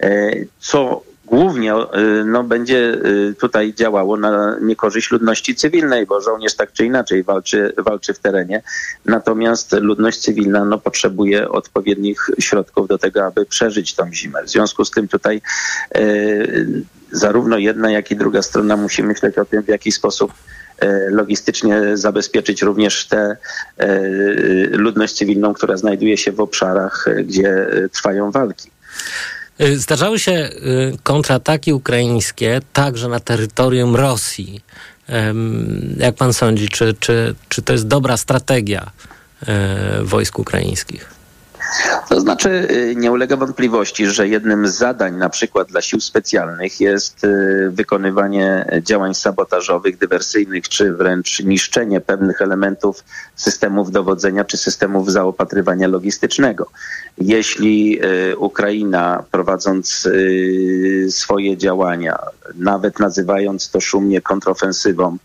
e, 0.00 0.30
co 0.58 1.02
głównie 1.26 1.74
e, 1.74 1.88
no, 2.24 2.44
będzie 2.44 2.92
e, 2.92 3.34
tutaj 3.34 3.74
działało 3.74 4.16
na 4.16 4.56
niekorzyść 4.62 5.10
ludności 5.10 5.54
cywilnej, 5.54 6.06
bo 6.06 6.20
żołnierz 6.20 6.56
tak 6.56 6.72
czy 6.72 6.84
inaczej 6.84 7.22
walczy, 7.24 7.72
walczy 7.78 8.14
w 8.14 8.18
terenie. 8.18 8.62
Natomiast 9.04 9.72
ludność 9.72 10.18
cywilna 10.18 10.64
no, 10.64 10.78
potrzebuje 10.78 11.48
odpowiednich 11.48 12.30
środków 12.38 12.88
do 12.88 12.98
tego, 12.98 13.26
aby 13.26 13.46
przeżyć 13.46 13.94
tą 13.94 14.12
zimę. 14.12 14.44
W 14.44 14.50
związku 14.50 14.84
z 14.84 14.90
tym 14.90 15.08
tutaj 15.08 15.42
zarówno 17.12 17.58
jedna, 17.58 17.90
jak 17.90 18.10
i 18.10 18.16
druga 18.16 18.42
strona 18.42 18.76
musi 18.76 19.02
myśleć 19.02 19.38
o 19.38 19.44
tym, 19.44 19.62
w 19.62 19.68
jaki 19.68 19.92
sposób 19.92 20.32
logistycznie 21.10 21.96
zabezpieczyć 21.96 22.62
również 22.62 23.06
tę 23.06 23.36
e, 23.76 23.98
ludność 24.70 25.14
cywilną, 25.14 25.54
która 25.54 25.76
znajduje 25.76 26.16
się 26.16 26.32
w 26.32 26.40
obszarach, 26.40 27.08
e, 27.08 27.24
gdzie 27.24 27.66
trwają 27.92 28.30
walki. 28.30 28.70
Zdarzały 29.74 30.18
się 30.18 30.48
kontrataki 31.02 31.72
ukraińskie 31.72 32.60
także 32.72 33.08
na 33.08 33.20
terytorium 33.20 33.96
Rosji. 33.96 34.60
Jak 35.96 36.14
pan 36.14 36.32
sądzi, 36.32 36.68
czy, 36.68 36.94
czy, 37.00 37.34
czy 37.48 37.62
to 37.62 37.72
jest 37.72 37.86
dobra 37.86 38.16
strategia 38.16 38.90
wojsk 40.02 40.38
ukraińskich? 40.38 41.17
To 42.08 42.20
znaczy, 42.20 42.68
y, 42.70 42.94
nie 42.96 43.12
ulega 43.12 43.36
wątpliwości, 43.36 44.06
że 44.06 44.28
jednym 44.28 44.68
z 44.68 44.74
zadań 44.74 45.16
na 45.16 45.28
przykład 45.28 45.68
dla 45.68 45.82
sił 45.82 46.00
specjalnych 46.00 46.80
jest 46.80 47.24
y, 47.24 47.70
wykonywanie 47.70 48.66
działań 48.82 49.14
sabotażowych, 49.14 49.98
dywersyjnych, 49.98 50.68
czy 50.68 50.92
wręcz 50.92 51.40
niszczenie 51.40 52.00
pewnych 52.00 52.42
elementów 52.42 53.04
systemów 53.36 53.90
dowodzenia, 53.90 54.44
czy 54.44 54.56
systemów 54.56 55.12
zaopatrywania 55.12 55.88
logistycznego. 55.88 56.70
Jeśli 57.18 58.00
y, 58.04 58.36
Ukraina 58.36 59.24
prowadząc 59.30 60.08
swoje 61.08 61.56
działania, 61.56 62.18
nawet 62.54 62.98
nazywając 62.98 63.70
to 63.70 63.80
szumnie 63.80 64.20
kontrofensywą, 64.20 65.16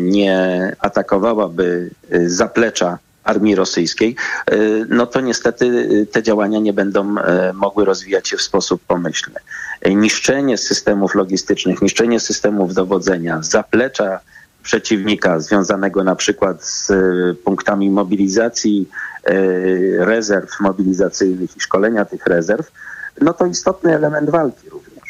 nie 0.00 0.72
atakowałaby 0.80 1.90
zaplecza 2.26 2.98
armii 3.26 3.54
rosyjskiej, 3.54 4.16
e, 4.46 4.56
no 4.88 5.06
to 5.06 5.20
niestety 5.20 5.88
e, 6.02 6.06
te 6.06 6.22
działania 6.22 6.58
nie 6.58 6.72
będą 6.72 7.18
e, 7.18 7.52
mogły 7.52 7.84
rozwijać 7.84 8.28
się 8.28 8.36
w 8.36 8.42
sposób 8.42 8.82
pomyślny. 8.86 9.40
Niszczenie 9.86 10.58
systemów 10.58 11.14
logistycznych, 11.14 11.82
niszczenie 11.82 12.20
systemów 12.20 12.74
dowodzenia, 12.74 13.38
zaplecza 13.42 14.20
przeciwnika 14.62 15.40
związanego 15.40 16.04
na 16.04 16.16
przykład 16.16 16.64
z 16.64 16.92
punktami 17.44 17.90
mobilizacji 17.90 18.88
rezerw 19.98 20.60
mobilizacyjnych 20.60 21.56
i 21.56 21.60
szkolenia 21.60 22.04
tych 22.04 22.26
rezerw, 22.26 22.72
no 23.20 23.32
to 23.32 23.46
istotny 23.46 23.94
element 23.94 24.30
walki 24.30 24.70
również. 24.70 25.04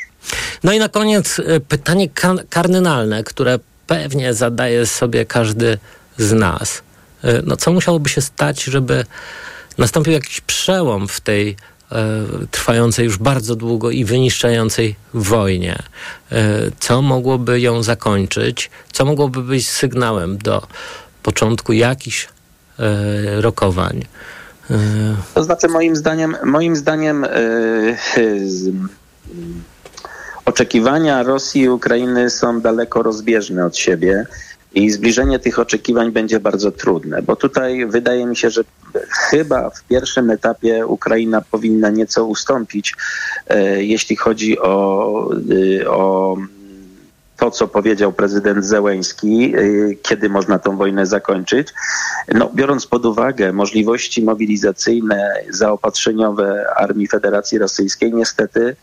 No 0.64 0.72
i 0.72 0.78
na 0.78 0.88
koniec 0.88 1.40
pytanie 1.68 2.08
kardynalne, 2.50 3.24
które 3.24 3.58
pewnie 3.86 4.34
zadaje 4.34 4.86
sobie 4.86 5.24
każdy 5.24 5.78
z 6.18 6.32
nas. 6.32 6.82
E, 7.26 7.42
no 7.46 7.56
co 7.56 7.72
musiałoby 7.72 8.08
się 8.08 8.20
stać, 8.20 8.64
żeby 8.64 9.04
nastąpił 9.78 10.12
jakiś 10.12 10.40
przełom 10.40 11.08
w 11.08 11.20
tej 11.20 11.56
e, 11.92 11.96
trwającej 12.50 13.04
już 13.04 13.18
bardzo 13.18 13.56
długo 13.56 13.90
i 13.90 14.04
wyniszczającej 14.04 14.96
wojnie. 15.14 15.78
E, 16.32 16.42
co 16.80 17.02
mogłoby 17.02 17.60
ją 17.60 17.82
zakończyć? 17.82 18.70
Co 18.92 19.04
mogłoby 19.04 19.42
być 19.42 19.68
sygnałem 19.68 20.38
do 20.38 20.66
początku 21.22 21.72
jakichś 21.72 22.28
rokowań? 23.40 24.04
To 25.34 25.44
znaczy 25.44 25.68
moim 25.68 25.96
zdaniem, 25.96 26.36
moim 26.44 26.76
zdaniem 26.76 27.26
oczekiwania 30.44 31.22
Rosji 31.22 31.62
i 31.62 31.68
Ukrainy 31.68 32.30
są 32.30 32.60
daleko 32.60 33.02
rozbieżne 33.02 33.66
od 33.66 33.76
siebie. 33.76 34.26
I 34.74 34.90
zbliżenie 34.90 35.38
tych 35.38 35.58
oczekiwań 35.58 36.12
będzie 36.12 36.40
bardzo 36.40 36.72
trudne, 36.72 37.22
bo 37.22 37.36
tutaj 37.36 37.86
wydaje 37.86 38.26
mi 38.26 38.36
się, 38.36 38.50
że 38.50 38.64
chyba 39.10 39.70
w 39.70 39.82
pierwszym 39.84 40.30
etapie 40.30 40.86
Ukraina 40.86 41.42
powinna 41.50 41.90
nieco 41.90 42.24
ustąpić, 42.24 42.94
e, 43.48 43.84
jeśli 43.84 44.16
chodzi 44.16 44.58
o, 44.58 45.30
e, 45.82 45.90
o 45.90 46.36
to, 47.36 47.50
co 47.50 47.68
powiedział 47.68 48.12
prezydent 48.12 48.64
Zełęński, 48.64 49.54
e, 49.56 49.60
kiedy 50.02 50.28
można 50.28 50.58
tą 50.58 50.76
wojnę 50.76 51.06
zakończyć. 51.06 51.68
No, 52.34 52.50
biorąc 52.54 52.86
pod 52.86 53.06
uwagę 53.06 53.52
możliwości 53.52 54.22
mobilizacyjne, 54.22 55.34
zaopatrzeniowe 55.50 56.64
Armii 56.76 57.08
Federacji 57.08 57.58
Rosyjskiej, 57.58 58.12
niestety 58.12 58.76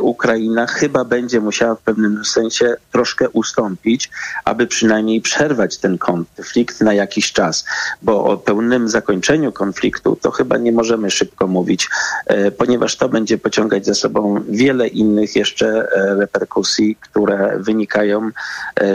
Ukraina 0.00 0.66
chyba 0.66 1.04
będzie 1.04 1.40
musiała 1.40 1.74
w 1.74 1.80
pewnym 1.80 2.24
sensie 2.24 2.74
troszkę 2.92 3.28
ustąpić, 3.28 4.10
aby 4.44 4.66
przynajmniej 4.66 5.20
przerwać 5.20 5.78
ten 5.78 5.98
konflikt 5.98 6.80
na 6.80 6.94
jakiś 6.94 7.32
czas, 7.32 7.64
bo 8.02 8.24
o 8.24 8.36
pełnym 8.36 8.88
zakończeniu 8.88 9.52
konfliktu 9.52 10.16
to 10.22 10.30
chyba 10.30 10.58
nie 10.58 10.72
możemy 10.72 11.10
szybko 11.10 11.46
mówić, 11.46 11.88
e, 12.26 12.50
ponieważ 12.50 12.96
to 12.96 13.08
będzie 13.08 13.38
pociągać 13.38 13.86
za 13.86 13.94
sobą 13.94 14.40
wiele 14.48 14.88
innych 14.88 15.36
jeszcze 15.36 15.66
e, 15.68 16.14
reperkusji, 16.14 16.96
które 17.00 17.58
wynikają 17.60 18.30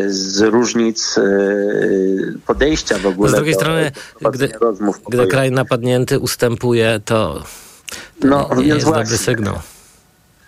z 0.08 0.42
różnic 0.42 1.20
podejścia 2.48 2.98
w 2.98 3.06
ogóle. 3.06 3.30
Z 3.30 3.34
drugiej 3.34 3.54
strony, 3.54 3.92
gdy, 4.32 4.50
gdy 5.10 5.28
kraj 5.28 5.52
napadnięty 5.52 6.20
ustępuje, 6.20 7.00
to 7.06 7.44
no, 8.24 8.50
nie, 8.56 8.64
nie 8.64 8.68
jest 8.68 8.86
właśnie. 8.86 9.04
dobry 9.04 9.18
sygnał. 9.18 9.56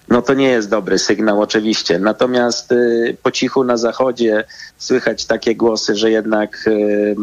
no 0.08 0.22
to 0.22 0.34
nie 0.34 0.48
jest 0.48 0.70
dobry 0.70 1.00
sygnał 1.00 1.42
oczywiście. 1.42 2.00
Natomiast 2.00 2.72
y, 2.72 3.18
po 3.24 3.32
cichu 3.32 3.64
na 3.64 3.78
zachodzie 3.78 4.44
słychać 4.78 5.26
takie 5.26 5.56
głosy, 5.56 5.96
że 5.96 6.12
jednak 6.12 6.68
y, 6.68 7.16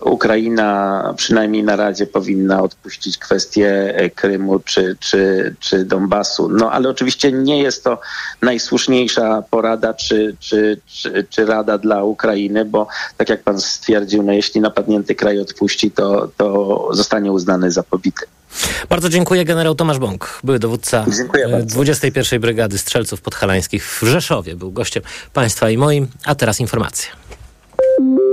Ukraina 0.00 1.14
przynajmniej 1.16 1.62
na 1.62 1.76
Radzie 1.76 2.06
powinna 2.06 2.62
odpuścić 2.62 3.18
kwestię 3.18 3.94
e, 3.96 4.10
Krymu 4.10 4.58
czy, 4.58 4.96
czy, 5.00 5.54
czy 5.60 5.84
Donbasu. 5.84 6.48
No 6.48 6.72
ale 6.72 6.88
oczywiście 6.88 7.32
nie 7.32 7.62
jest 7.62 7.84
to 7.84 8.00
najsłuszniejsza 8.42 9.42
porada 9.50 9.94
czy, 9.94 10.36
czy, 10.40 10.80
czy, 10.86 11.26
czy 11.30 11.46
rada 11.46 11.78
dla 11.78 12.04
Ukrainy, 12.04 12.64
bo 12.64 12.86
tak 13.16 13.28
jak 13.28 13.42
pan 13.42 13.60
stwierdził, 13.60 14.22
no 14.22 14.32
jeśli 14.32 14.60
napadnięty 14.60 15.14
kraj 15.14 15.38
odpuści, 15.38 15.90
to, 15.90 16.28
to 16.36 16.88
zostanie 16.92 17.32
uznany 17.32 17.70
za 17.70 17.82
pobity. 17.82 18.26
Bardzo 18.88 19.08
dziękuję 19.08 19.44
generał 19.44 19.74
Tomasz 19.74 19.98
Bąk, 19.98 20.40
były 20.44 20.58
dowódca 20.58 21.06
Dziękuję 21.16 21.48
bardzo. 21.48 21.66
21 21.66 22.40
Brygady 22.40 22.78
Strzelców 22.78 23.20
Podhalańskich 23.20 23.84
w 23.84 24.02
Rzeszowie. 24.02 24.56
Był 24.56 24.72
gościem 24.72 25.02
państwa 25.32 25.70
i 25.70 25.78
moim, 25.78 26.08
a 26.24 26.34
teraz 26.34 26.60
informacje. 26.60 27.10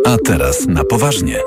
A 0.06 0.18
teraz 0.26 0.66
na 0.68 0.84
poważnie. 0.84 1.40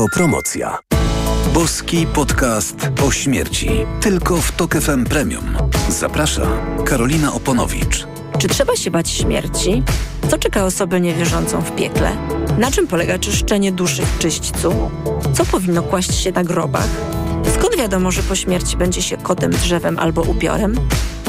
Autopromocja. 0.00 0.78
Boski 1.54 2.06
podcast 2.06 2.90
o 3.06 3.10
śmierci. 3.10 3.70
Tylko 4.00 4.36
w 4.36 4.52
Tok 4.52 4.74
FM 4.74 5.04
Premium. 5.04 5.56
Zaprasza 5.88 6.46
Karolina 6.84 7.32
Oponowicz. 7.32 8.06
Czy 8.38 8.48
trzeba 8.48 8.76
się 8.76 8.90
bać 8.90 9.10
śmierci? 9.10 9.82
Co 10.30 10.38
czeka 10.38 10.64
osobę 10.64 11.00
niewierzącą 11.00 11.60
w 11.60 11.76
piekle? 11.76 12.16
Na 12.58 12.70
czym 12.70 12.86
polega 12.86 13.18
czyszczenie 13.18 13.72
duszy 13.72 14.02
w 14.02 14.18
czyśćcu? 14.18 14.90
Co 15.32 15.44
powinno 15.44 15.82
kłaść 15.82 16.14
się 16.14 16.32
na 16.32 16.44
grobach? 16.44 16.88
Skąd 17.54 17.76
wiadomo, 17.76 18.10
że 18.10 18.22
po 18.22 18.36
śmierci 18.36 18.76
będzie 18.76 19.02
się 19.02 19.16
kotem, 19.16 19.50
drzewem 19.50 19.98
albo 19.98 20.22
upiorem? 20.22 20.74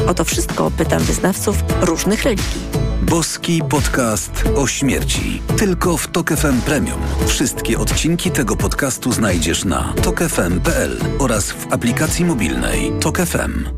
O 0.08 0.13
to 0.13 0.25
wszystko 0.25 0.72
pytam 0.78 1.00
wyznawców 1.04 1.56
różnych 1.82 2.24
religii. 2.24 2.71
Boski 3.01 3.62
podcast 3.70 4.43
o 4.55 4.67
śmierci. 4.67 5.41
Tylko 5.58 5.98
w 5.98 6.08
Tok 6.08 6.34
FM 6.34 6.62
Premium. 6.62 7.00
Wszystkie 7.27 7.79
odcinki 7.79 8.31
tego 8.31 8.55
podcastu 8.55 9.12
znajdziesz 9.12 9.65
na 9.65 9.93
tokefm.pl 10.03 10.98
oraz 11.20 11.51
w 11.51 11.74
aplikacji 11.74 12.25
mobilnej 12.25 12.91
Tok 13.00 13.17
FM. 13.17 13.70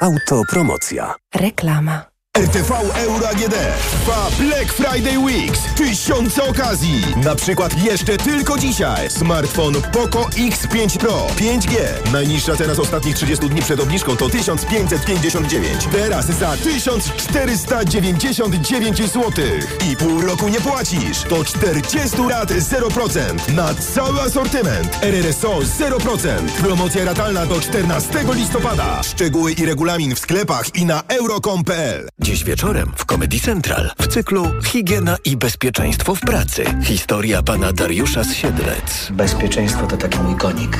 Autopromocja. 0.00 1.14
Reklama. 1.34 2.11
RTV 2.38 2.70
Euro 2.94 3.28
AGD 3.28 3.54
trwa 3.90 4.30
Black 4.38 4.72
Friday 4.72 5.18
Weeks. 5.18 5.60
Tysiące 5.76 6.44
okazji. 6.44 7.04
Na 7.24 7.34
przykład 7.34 7.84
jeszcze 7.84 8.16
tylko 8.16 8.58
dzisiaj. 8.58 9.10
Smartfon 9.10 9.74
Poco 9.92 10.20
X5 10.20 10.98
Pro 10.98 11.26
5G. 11.36 11.76
Najniższa 12.12 12.56
cena 12.56 12.74
z 12.74 12.78
ostatnich 12.78 13.14
30 13.14 13.48
dni 13.48 13.62
przed 13.62 13.80
obniżką 13.80 14.16
to 14.16 14.28
1559. 14.28 15.88
Teraz 15.92 16.26
za 16.26 16.56
1499 16.56 18.98
zł. 18.98 19.32
I 19.92 19.96
pół 19.96 20.20
roku 20.20 20.48
nie 20.48 20.60
płacisz. 20.60 21.22
To 21.28 21.44
40 21.44 22.16
lat 22.28 22.50
0%. 22.50 23.54
Na 23.54 23.74
cały 23.74 24.20
asortyment. 24.20 24.98
RRSO 25.02 25.58
0%. 25.58 26.48
Promocja 26.62 27.04
ratalna 27.04 27.46
do 27.46 27.60
14 27.60 28.24
listopada. 28.34 29.02
Szczegóły 29.02 29.52
i 29.52 29.66
regulamin 29.66 30.14
w 30.14 30.18
sklepach 30.18 30.74
i 30.74 30.84
na 30.84 31.02
euro.com.pl 31.08 32.08
Dziś 32.22 32.44
wieczorem 32.44 32.92
w 32.96 33.04
Comedy 33.04 33.40
Central 33.40 33.90
w 33.98 34.06
cyklu 34.06 34.46
Higiena 34.64 35.16
i 35.24 35.36
bezpieczeństwo 35.36 36.14
w 36.14 36.20
pracy. 36.20 36.64
Historia 36.82 37.42
pana 37.42 37.72
Dariusza 37.72 38.24
z 38.24 38.34
Siedlec. 38.34 39.08
Bezpieczeństwo 39.10 39.86
to 39.86 39.96
taki 39.96 40.18
mój 40.18 40.36
konik. 40.36 40.78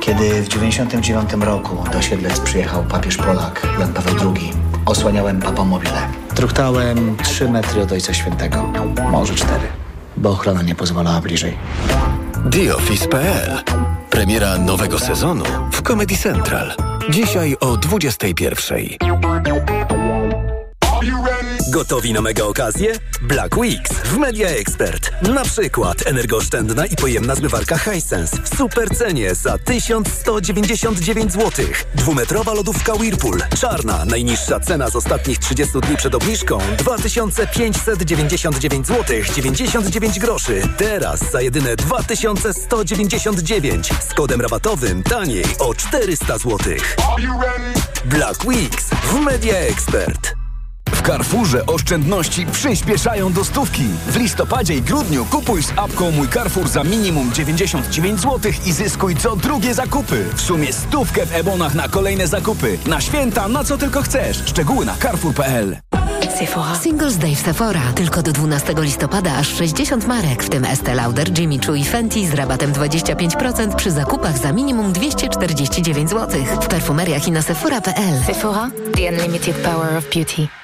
Kiedy 0.00 0.42
w 0.42 0.48
99 0.48 1.32
roku 1.32 1.84
do 1.92 2.02
Siedlec 2.02 2.40
przyjechał 2.40 2.84
papież 2.84 3.16
Polak 3.16 3.66
Jan 3.80 3.92
Paweł 3.92 4.34
II, 4.34 4.52
osłaniałem 4.86 5.40
papamobile. 5.40 6.08
Truchtałem 6.34 7.16
3 7.22 7.48
metry 7.48 7.82
od 7.82 7.92
Ojca 7.92 8.14
Świętego, 8.14 8.72
może 9.10 9.34
4, 9.34 9.60
bo 10.16 10.30
ochrona 10.30 10.62
nie 10.62 10.74
pozwalała 10.74 11.20
bliżej. 11.20 11.56
TheOffice.pl 12.50 13.62
Premiera 14.10 14.58
nowego 14.58 14.98
sezonu 14.98 15.44
w 15.72 15.82
Comedy 15.82 16.16
Central. 16.16 16.72
Dzisiaj 17.10 17.56
o 17.60 17.66
21.00. 17.66 20.03
Gotowi 21.74 22.12
na 22.12 22.20
mega 22.20 22.44
okazję? 22.44 22.92
Black 23.22 23.56
Weeks 23.56 23.92
w 23.92 24.16
Media 24.16 24.48
Expert. 24.48 25.10
Na 25.22 25.44
przykład 25.44 26.06
energooszczędna 26.06 26.86
i 26.86 26.96
pojemna 26.96 27.34
zmywarka 27.34 27.78
Hisense 27.78 28.36
w 28.42 28.56
super 28.56 28.96
cenie 28.96 29.34
za 29.34 29.58
1199 29.58 31.32
zł. 31.32 31.66
Dwumetrowa 31.94 32.54
lodówka 32.54 32.94
Whirlpool. 32.94 33.42
Czarna, 33.60 34.04
najniższa 34.04 34.60
cena 34.60 34.90
z 34.90 34.96
ostatnich 34.96 35.38
30 35.38 35.80
dni 35.80 35.96
przed 35.96 36.14
obniżką 36.14 36.58
2599 36.78 38.86
zł 38.86 39.16
99 39.36 40.18
groszy. 40.18 40.62
Teraz 40.76 41.30
za 41.30 41.40
jedyne 41.40 41.76
2199 41.76 43.90
z 44.10 44.14
kodem 44.14 44.40
rabatowym 44.40 45.02
taniej 45.02 45.44
o 45.58 45.74
400 45.74 46.38
zł. 46.38 46.58
Black 48.04 48.44
Weeks 48.44 48.88
w 48.88 49.20
Media 49.20 49.56
Expert. 49.56 50.43
Carrefourze 51.06 51.66
oszczędności 51.66 52.46
przyspieszają 52.46 53.32
do 53.32 53.44
stówki. 53.44 53.84
W 54.08 54.16
listopadzie 54.16 54.74
i 54.74 54.82
grudniu 54.82 55.24
kupuj 55.24 55.62
z 55.62 55.72
apką 55.76 56.10
Mój 56.10 56.28
Carrefour 56.28 56.68
za 56.68 56.84
minimum 56.84 57.32
99 57.32 58.20
zł 58.20 58.52
i 58.66 58.72
zyskuj 58.72 59.16
co 59.16 59.36
drugie 59.36 59.74
zakupy. 59.74 60.24
W 60.34 60.40
sumie 60.40 60.72
stówkę 60.72 61.26
w 61.26 61.34
ebonach 61.34 61.74
na 61.74 61.88
kolejne 61.88 62.26
zakupy. 62.26 62.78
Na 62.86 63.00
święta, 63.00 63.48
na 63.48 63.64
co 63.64 63.78
tylko 63.78 64.02
chcesz. 64.02 64.42
Szczegóły 64.46 64.86
na 64.86 64.96
carrefour.pl 64.96 65.76
Sephora. 66.38 66.74
Singles 66.74 67.16
Day 67.16 67.34
w 67.34 67.40
Sephora. 67.40 67.92
Tylko 67.94 68.22
do 68.22 68.32
12 68.32 68.74
listopada 68.78 69.36
aż 69.36 69.48
60 69.48 70.06
marek, 70.06 70.42
w 70.42 70.48
tym 70.48 70.62
Estée 70.62 70.94
Lauder, 70.94 71.38
Jimmy 71.38 71.58
Choo 71.66 71.74
i 71.74 71.84
Fenty 71.84 72.28
z 72.28 72.34
rabatem 72.34 72.72
25% 72.72 73.74
przy 73.74 73.90
zakupach 73.90 74.38
za 74.38 74.52
minimum 74.52 74.92
249 74.92 76.10
zł. 76.10 76.44
W 76.60 76.66
perfumeriach 76.66 77.28
i 77.28 77.30
na 77.30 77.42
sephora.pl. 77.42 78.24
Sephora, 78.26 78.70
the 78.96 79.08
unlimited 79.08 79.56
power 79.56 79.96
of 79.96 80.04
beauty. 80.14 80.63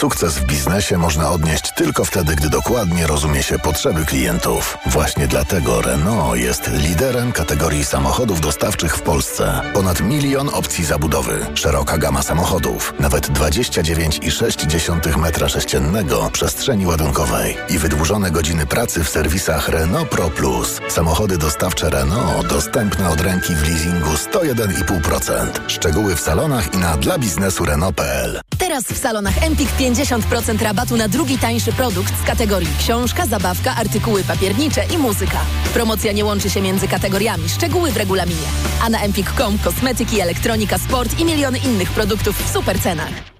Sukces 0.00 0.38
w 0.38 0.44
biznesie 0.44 0.98
można 0.98 1.30
odnieść 1.30 1.72
tylko 1.74 2.04
wtedy, 2.04 2.36
gdy 2.36 2.50
dokładnie 2.50 3.06
rozumie 3.06 3.42
się 3.42 3.58
potrzeby 3.58 4.04
klientów. 4.04 4.78
Właśnie 4.86 5.26
dlatego 5.26 5.82
Renault 5.82 6.40
jest 6.40 6.70
liderem 6.72 7.32
kategorii 7.32 7.84
samochodów 7.84 8.40
dostawczych 8.40 8.96
w 8.96 9.02
Polsce. 9.02 9.60
Ponad 9.74 10.00
milion 10.00 10.50
opcji 10.52 10.84
zabudowy, 10.84 11.46
szeroka 11.54 11.98
gama 11.98 12.22
samochodów, 12.22 12.94
nawet 13.00 13.28
29,6 13.28 15.20
m3 15.22 16.30
przestrzeni 16.30 16.86
ładunkowej 16.86 17.56
i 17.68 17.78
wydłużone 17.78 18.30
godziny 18.30 18.66
pracy 18.66 19.04
w 19.04 19.08
serwisach 19.08 19.68
Renault 19.68 20.08
Pro 20.08 20.30
Plus. 20.30 20.80
Samochody 20.88 21.38
dostawcze 21.38 21.90
Renault 21.90 22.46
dostępne 22.46 23.08
od 23.10 23.20
ręki 23.20 23.54
w 23.54 23.68
leasingu 23.68 24.10
101,5%. 24.10 25.46
Szczegóły 25.66 26.16
w 26.16 26.20
salonach 26.20 26.74
i 26.74 26.78
na 26.78 26.96
dla 26.96 27.18
biznesu 27.18 27.64
Renault.pl. 27.64 28.40
Teraz 28.58 28.84
w 28.84 28.98
salonach 28.98 29.42
Empik 29.50 29.68
50% 29.78 30.62
rabatu 30.62 30.96
na 30.96 31.08
drugi 31.08 31.38
tańszy 31.38 31.72
produkt 31.72 32.22
z 32.22 32.26
kategorii 32.26 32.68
książka, 32.78 33.26
zabawka, 33.26 33.76
artykuły 33.76 34.24
papiernicze 34.24 34.84
i 34.94 34.98
muzyka. 34.98 35.38
Promocja 35.74 36.12
nie 36.12 36.24
łączy 36.24 36.50
się 36.50 36.60
między 36.60 36.88
kategoriami. 36.88 37.48
Szczegóły 37.48 37.92
w 37.92 37.96
regulaminie. 37.96 38.46
A 38.82 38.90
na 38.90 39.00
empik.com 39.00 39.58
kosmetyki, 39.58 40.20
elektronika, 40.20 40.78
sport 40.78 41.20
i 41.20 41.24
miliony 41.24 41.58
innych 41.58 41.90
produktów 41.90 42.46
w 42.46 42.52
super 42.52 42.80
cenach. 42.80 43.39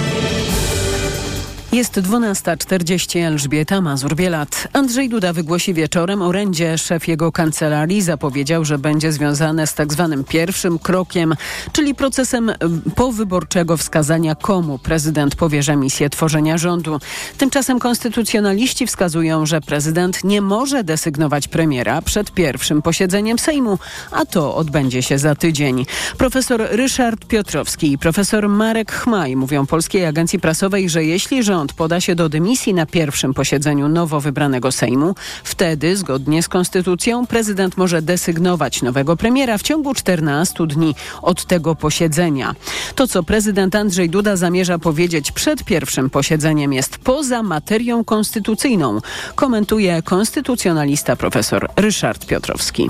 Jest 1.71 1.93
12.40. 1.93 3.19
Elżbieta 3.19 3.81
Mazur-Bielat. 3.81 4.67
Andrzej 4.73 5.09
Duda 5.09 5.33
wygłosi 5.33 5.73
wieczorem 5.73 6.21
orędzie. 6.21 6.77
Szef 6.77 7.07
jego 7.07 7.31
kancelarii 7.31 8.01
zapowiedział, 8.01 8.65
że 8.65 8.77
będzie 8.77 9.11
związane 9.11 9.67
z 9.67 9.73
tak 9.73 9.93
zwanym 9.93 10.23
pierwszym 10.23 10.79
krokiem, 10.79 11.35
czyli 11.71 11.95
procesem 11.95 12.51
powyborczego 12.95 13.77
wskazania 13.77 14.35
komu 14.35 14.79
prezydent 14.79 15.35
powierza 15.35 15.75
misję 15.75 16.09
tworzenia 16.09 16.57
rządu. 16.57 16.99
Tymczasem 17.37 17.79
konstytucjonaliści 17.79 18.87
wskazują, 18.87 19.45
że 19.45 19.61
prezydent 19.61 20.23
nie 20.23 20.41
może 20.41 20.83
desygnować 20.83 21.47
premiera 21.47 22.01
przed 22.01 22.31
pierwszym 22.31 22.81
posiedzeniem 22.81 23.39
Sejmu, 23.39 23.79
a 24.11 24.25
to 24.25 24.55
odbędzie 24.55 25.03
się 25.03 25.17
za 25.17 25.35
tydzień. 25.35 25.85
Profesor 26.17 26.67
Ryszard 26.71 27.25
Piotrowski 27.25 27.91
i 27.91 27.97
profesor 27.97 28.49
Marek 28.49 28.91
Chmaj 28.91 29.35
mówią 29.35 29.65
Polskiej 29.65 30.05
Agencji 30.05 30.39
Prasowej, 30.39 30.89
że 30.89 31.03
jeśli 31.03 31.43
rząd 31.43 31.60
rząd 31.61 31.73
poda 31.73 32.01
się 32.01 32.15
do 32.15 32.29
dymisji 32.29 32.73
na 32.73 32.85
pierwszym 32.85 33.33
posiedzeniu 33.33 33.87
nowo 33.87 34.19
wybranego 34.21 34.71
Sejmu, 34.71 35.15
wtedy, 35.43 35.97
zgodnie 35.97 36.43
z 36.43 36.47
konstytucją, 36.47 37.27
prezydent 37.27 37.77
może 37.77 38.01
desygnować 38.01 38.81
nowego 38.81 39.17
premiera 39.17 39.57
w 39.57 39.61
ciągu 39.61 39.93
14 39.93 40.67
dni 40.67 40.95
od 41.21 41.45
tego 41.45 41.75
posiedzenia. 41.75 42.55
To, 42.95 43.07
co 43.07 43.23
prezydent 43.23 43.75
Andrzej 43.75 44.09
Duda 44.09 44.35
zamierza 44.35 44.79
powiedzieć 44.79 45.31
przed 45.31 45.63
pierwszym 45.63 46.09
posiedzeniem, 46.09 46.73
jest 46.73 46.97
poza 46.97 47.43
materią 47.43 48.03
konstytucyjną, 48.03 48.99
komentuje 49.35 50.01
konstytucjonalista 50.01 51.15
profesor 51.15 51.69
Ryszard 51.75 52.25
Piotrowski. 52.25 52.89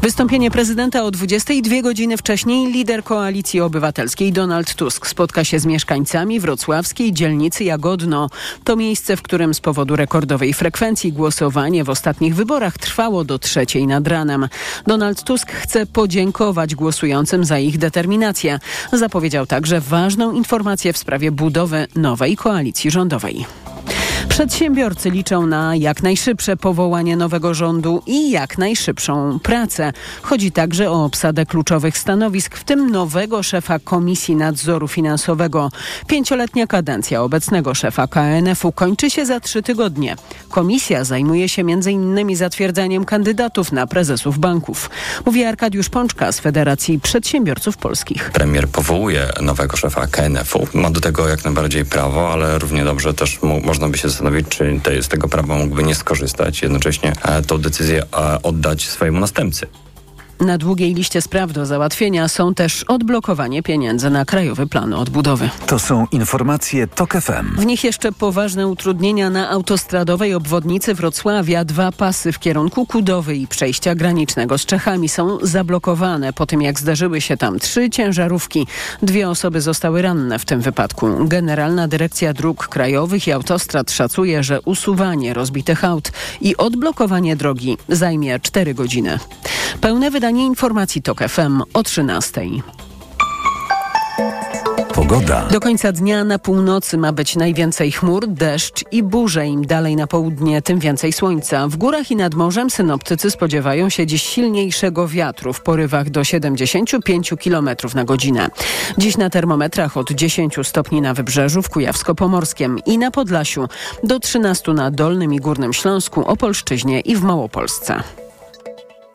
Wystąpienie 0.00 0.50
prezydenta 0.50 1.04
o 1.04 1.10
22 1.10 1.82
godziny 1.82 2.16
wcześniej 2.16 2.72
lider 2.72 3.04
Koalicji 3.04 3.60
Obywatelskiej 3.60 4.32
Donald 4.32 4.74
Tusk 4.74 5.06
spotka 5.06 5.44
się 5.44 5.58
z 5.58 5.66
mieszkańcami 5.66 6.40
wrocławskiej 6.40 7.12
dzielnicy 7.12 7.64
Jagodno. 7.64 8.28
To 8.64 8.76
miejsce, 8.76 9.16
w 9.16 9.22
którym 9.22 9.54
z 9.54 9.60
powodu 9.60 9.96
rekordowej 9.96 10.54
frekwencji 10.54 11.12
głosowanie 11.12 11.84
w 11.84 11.90
ostatnich 11.90 12.34
wyborach 12.34 12.78
trwało 12.78 13.24
do 13.24 13.38
trzeciej 13.38 13.86
nad 13.86 14.08
ranem. 14.08 14.48
Donald 14.86 15.24
Tusk 15.24 15.52
chce 15.52 15.86
podziękować 15.86 16.74
głosującym 16.74 17.44
za 17.44 17.58
ich 17.58 17.78
determinację. 17.78 18.58
Zapowiedział 18.92 19.46
także 19.46 19.80
ważną 19.80 20.32
informację 20.32 20.92
w 20.92 20.98
sprawie 20.98 21.30
budowy 21.30 21.86
nowej 21.96 22.36
koalicji 22.36 22.90
rządowej. 22.90 23.46
Przedsiębiorcy 24.28 25.10
liczą 25.10 25.46
na 25.46 25.76
jak 25.76 26.02
najszybsze 26.02 26.56
powołanie 26.56 27.16
nowego 27.16 27.54
rządu 27.54 28.02
i 28.06 28.30
jak 28.30 28.58
najszybszą 28.58 29.38
pracę. 29.42 29.92
Chodzi 30.22 30.52
także 30.52 30.90
o 30.90 31.04
obsadę 31.04 31.46
kluczowych 31.46 31.98
stanowisk, 31.98 32.56
w 32.56 32.64
tym 32.64 32.90
nowego 32.90 33.42
szefa 33.42 33.78
Komisji 33.78 34.36
Nadzoru 34.36 34.88
Finansowego. 34.88 35.70
Pięcioletnia 36.06 36.66
kadencja 36.66 37.22
obecnego 37.22 37.74
szefa 37.74 38.06
KNF-u 38.06 38.72
kończy 38.72 39.10
się 39.10 39.26
za 39.26 39.40
trzy 39.40 39.62
tygodnie. 39.62 40.16
Komisja 40.50 41.04
zajmuje 41.04 41.48
się 41.48 41.62
m.in. 41.62 42.36
zatwierdzaniem 42.36 43.04
kandydatów 43.04 43.72
na 43.72 43.86
prezesów 43.86 44.38
banków. 44.38 44.90
Mówi 45.26 45.44
Arkadiusz 45.44 45.88
Pączka 45.88 46.32
z 46.32 46.40
Federacji 46.40 47.00
Przedsiębiorców 47.00 47.76
Polskich. 47.76 48.30
Premier 48.30 48.68
powołuje 48.68 49.28
nowego 49.40 49.76
szefa 49.76 50.06
KNF-u. 50.06 50.66
Ma 50.74 50.90
do 50.90 51.00
tego 51.00 51.28
jak 51.28 51.44
najbardziej 51.44 51.84
prawo, 51.84 52.32
ale 52.32 52.58
równie 52.58 52.84
dobrze 52.84 53.14
też 53.14 53.38
można 53.42 53.88
by 53.88 53.98
się 53.98 54.08
zastanowić, 54.12 54.48
czy 54.48 54.80
z 55.02 55.08
tego 55.08 55.28
prawa 55.28 55.56
mógłby 55.56 55.82
nie 55.82 55.94
skorzystać, 55.94 56.62
jednocześnie 56.62 57.12
e, 57.22 57.42
tą 57.42 57.58
decyzję 57.58 58.02
e, 58.02 58.42
oddać 58.42 58.88
swojemu 58.88 59.20
następcy. 59.20 59.66
Na 60.46 60.58
długiej 60.58 60.94
liście 60.94 61.22
spraw 61.22 61.52
do 61.52 61.66
załatwienia 61.66 62.28
są 62.28 62.54
też 62.54 62.82
odblokowanie 62.82 63.62
pieniędzy 63.62 64.10
na 64.10 64.24
Krajowy 64.24 64.66
Plan 64.66 64.94
Odbudowy. 64.94 65.50
To 65.66 65.78
są 65.78 66.06
informacje 66.12 66.86
TOK 66.86 67.12
FM. 67.12 67.56
W 67.56 67.66
nich 67.66 67.84
jeszcze 67.84 68.12
poważne 68.12 68.68
utrudnienia 68.68 69.30
na 69.30 69.50
autostradowej 69.50 70.34
obwodnicy 70.34 70.94
Wrocławia. 70.94 71.64
Dwa 71.64 71.92
pasy 71.92 72.32
w 72.32 72.38
kierunku 72.38 72.86
Kudowy 72.86 73.36
i 73.36 73.46
przejścia 73.46 73.94
granicznego 73.94 74.58
z 74.58 74.66
Czechami 74.66 75.08
są 75.08 75.38
zablokowane 75.42 76.32
po 76.32 76.46
tym, 76.46 76.62
jak 76.62 76.80
zdarzyły 76.80 77.20
się 77.20 77.36
tam 77.36 77.58
trzy 77.58 77.90
ciężarówki. 77.90 78.66
Dwie 79.02 79.28
osoby 79.28 79.60
zostały 79.60 80.02
ranne 80.02 80.38
w 80.38 80.44
tym 80.44 80.60
wypadku. 80.60 81.08
Generalna 81.20 81.88
Dyrekcja 81.88 82.32
Dróg 82.32 82.68
Krajowych 82.68 83.26
i 83.26 83.32
Autostrad 83.32 83.90
szacuje, 83.90 84.42
że 84.42 84.60
usuwanie 84.60 85.34
rozbitych 85.34 85.84
aut 85.84 86.12
i 86.40 86.56
odblokowanie 86.56 87.36
drogi 87.36 87.76
zajmie 87.88 88.40
4 88.40 88.74
godziny. 88.74 89.18
Pełne 89.80 90.10
wydanie 90.10 90.31
Wydanie 90.32 90.46
informacji 90.46 91.02
TOK 91.02 91.18
FM 91.28 91.62
o 91.74 91.82
13. 91.82 92.40
Pogoda. 94.94 95.46
Do 95.50 95.60
końca 95.60 95.92
dnia 95.92 96.24
na 96.24 96.38
północy 96.38 96.98
ma 96.98 97.12
być 97.12 97.36
najwięcej 97.36 97.92
chmur, 97.92 98.28
deszcz 98.28 98.84
i 98.92 99.02
burze. 99.02 99.46
Im 99.46 99.66
dalej 99.66 99.96
na 99.96 100.06
południe, 100.06 100.62
tym 100.62 100.78
więcej 100.78 101.12
słońca. 101.12 101.68
W 101.68 101.76
górach 101.76 102.10
i 102.10 102.16
nad 102.16 102.34
morzem 102.34 102.70
synoptycy 102.70 103.30
spodziewają 103.30 103.88
się 103.88 104.06
dziś 104.06 104.22
silniejszego 104.22 105.08
wiatru 105.08 105.52
w 105.52 105.60
porywach 105.60 106.10
do 106.10 106.24
75 106.24 107.34
km 107.44 107.70
na 107.94 108.04
godzinę. 108.04 108.50
Dziś 108.98 109.16
na 109.16 109.30
termometrach 109.30 109.96
od 109.96 110.10
10 110.10 110.56
stopni 110.62 111.00
na 111.00 111.14
wybrzeżu 111.14 111.62
w 111.62 111.70
Kujawsko-Pomorskiem 111.70 112.78
i 112.86 112.98
na 112.98 113.10
Podlasiu 113.10 113.68
do 114.04 114.20
13 114.20 114.72
na 114.72 114.90
Dolnym 114.90 115.34
i 115.34 115.38
Górnym 115.38 115.72
Śląsku, 115.72 116.24
Opolszczyźnie 116.26 117.00
i 117.00 117.16
w 117.16 117.22
Małopolsce. 117.22 118.21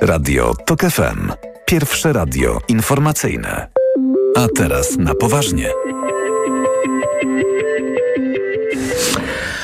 Radio 0.02 0.56
TOK 0.66 0.82
FM. 0.82 1.32
Pierwsze 1.66 2.14
radio 2.14 2.62
informacyjne. 2.68 3.68
A 4.36 4.48
teraz 4.56 4.98
na 4.98 5.16
poważnie. 5.16 5.70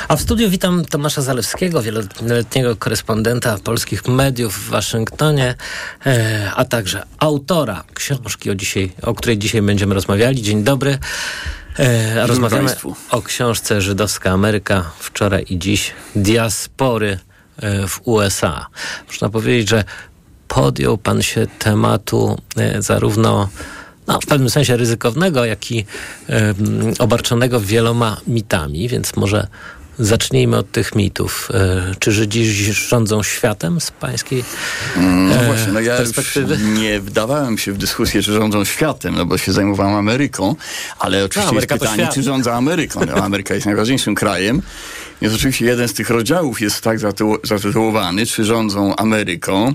A 0.08 0.15
w 0.15 0.22
studiu 0.22 0.50
witam 0.50 0.86
Tomasza 0.86 1.22
Zalewskiego, 1.22 1.82
wieloletniego 1.82 2.76
korespondenta 2.76 3.58
polskich 3.63 4.08
mediów 4.08 4.60
w 4.60 4.69
Waszyngtonie, 4.69 5.56
e, 6.06 6.52
a 6.56 6.65
także 6.65 7.04
autora 7.19 7.84
książki, 7.93 8.50
o, 8.50 8.56
dzisiaj, 8.56 8.91
o 9.02 9.13
której 9.13 9.38
dzisiaj 9.38 9.62
będziemy 9.62 9.96
rozmawiali. 9.96 10.41
Dzień 10.41 10.63
dobry. 10.63 10.98
E, 11.80 12.28
rozmawiamy 12.28 12.67
Państwu. 12.67 12.96
o 13.10 13.22
książce 13.22 13.82
Żydowska 13.82 14.32
Ameryka 14.32 14.91
wczoraj 15.00 15.46
i 15.50 15.60
dziś 15.60 15.91
diaspory 16.15 17.19
e, 17.58 17.88
w 17.88 18.02
USA. 18.04 18.67
Można 19.08 19.30
powiedzieć, 19.30 19.69
że 19.69 19.84
podjął 20.56 20.98
pan 20.98 21.22
się 21.22 21.48
tematu 21.60 22.38
e, 22.58 22.82
zarówno 22.82 23.50
no, 24.08 24.20
w 24.22 24.26
pewnym 24.26 24.50
sensie 24.50 24.78
ryzykownego, 24.78 25.46
jak 25.46 25.72
i 25.72 25.86
e, 26.30 26.54
obarczonego 27.00 27.60
wieloma 27.60 28.18
mitami, 28.28 28.89
więc 28.89 29.16
może 29.16 29.48
Zacznijmy 30.00 30.58
od 30.58 30.72
tych 30.72 30.96
mitów. 30.96 31.50
E, 31.54 31.96
czy 32.00 32.12
Żydzi 32.12 32.74
rządzą 32.74 33.24
światem 33.24 33.82
z 33.82 33.92
pańskiej 33.92 34.44
mm, 34.98 35.30
no 35.30 35.36
właśnie, 35.44 35.74
no 35.74 35.80
ja 35.80 35.98
perspektywy? 35.98 36.58
nie 36.58 37.00
wdawałem 37.00 37.58
się 37.58 37.72
w 37.72 37.78
dyskusję, 37.78 38.22
czy 38.22 38.34
rządzą 38.34 38.66
światem, 38.66 39.16
no 39.16 39.26
bo 39.26 39.38
się 39.38 39.52
zajmowałem 39.52 39.96
Ameryką, 39.96 40.56
ale 41.00 41.26
oczywiście 41.26 41.52
no, 41.54 41.60
jest 41.60 41.68
pytanie, 41.68 42.10
czy 42.13 42.24
rządzą 42.24 42.52
Ameryką. 42.52 43.02
No, 43.06 43.13
Ameryka 43.13 43.54
jest 43.54 43.66
najważniejszym 43.66 44.16
krajem. 44.16 44.62
Więc 45.21 45.36
oczywiście 45.36 45.65
jeden 45.65 45.88
z 45.88 45.93
tych 45.93 46.10
rozdziałów 46.10 46.62
jest 46.62 46.82
tak 46.82 46.99
zatytułowany, 47.43 48.26
czy 48.26 48.43
rządzą 48.45 48.95
Ameryką. 48.95 49.73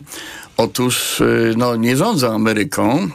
Otóż 0.56 1.20
y, 1.20 1.54
no, 1.56 1.76
nie 1.76 1.96
rządzą 1.96 2.34
Ameryką, 2.34 3.08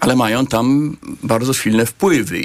ale 0.00 0.16
mają 0.16 0.46
tam 0.46 0.96
bardzo 1.22 1.52
silne 1.52 1.86
wpływy. 1.86 2.42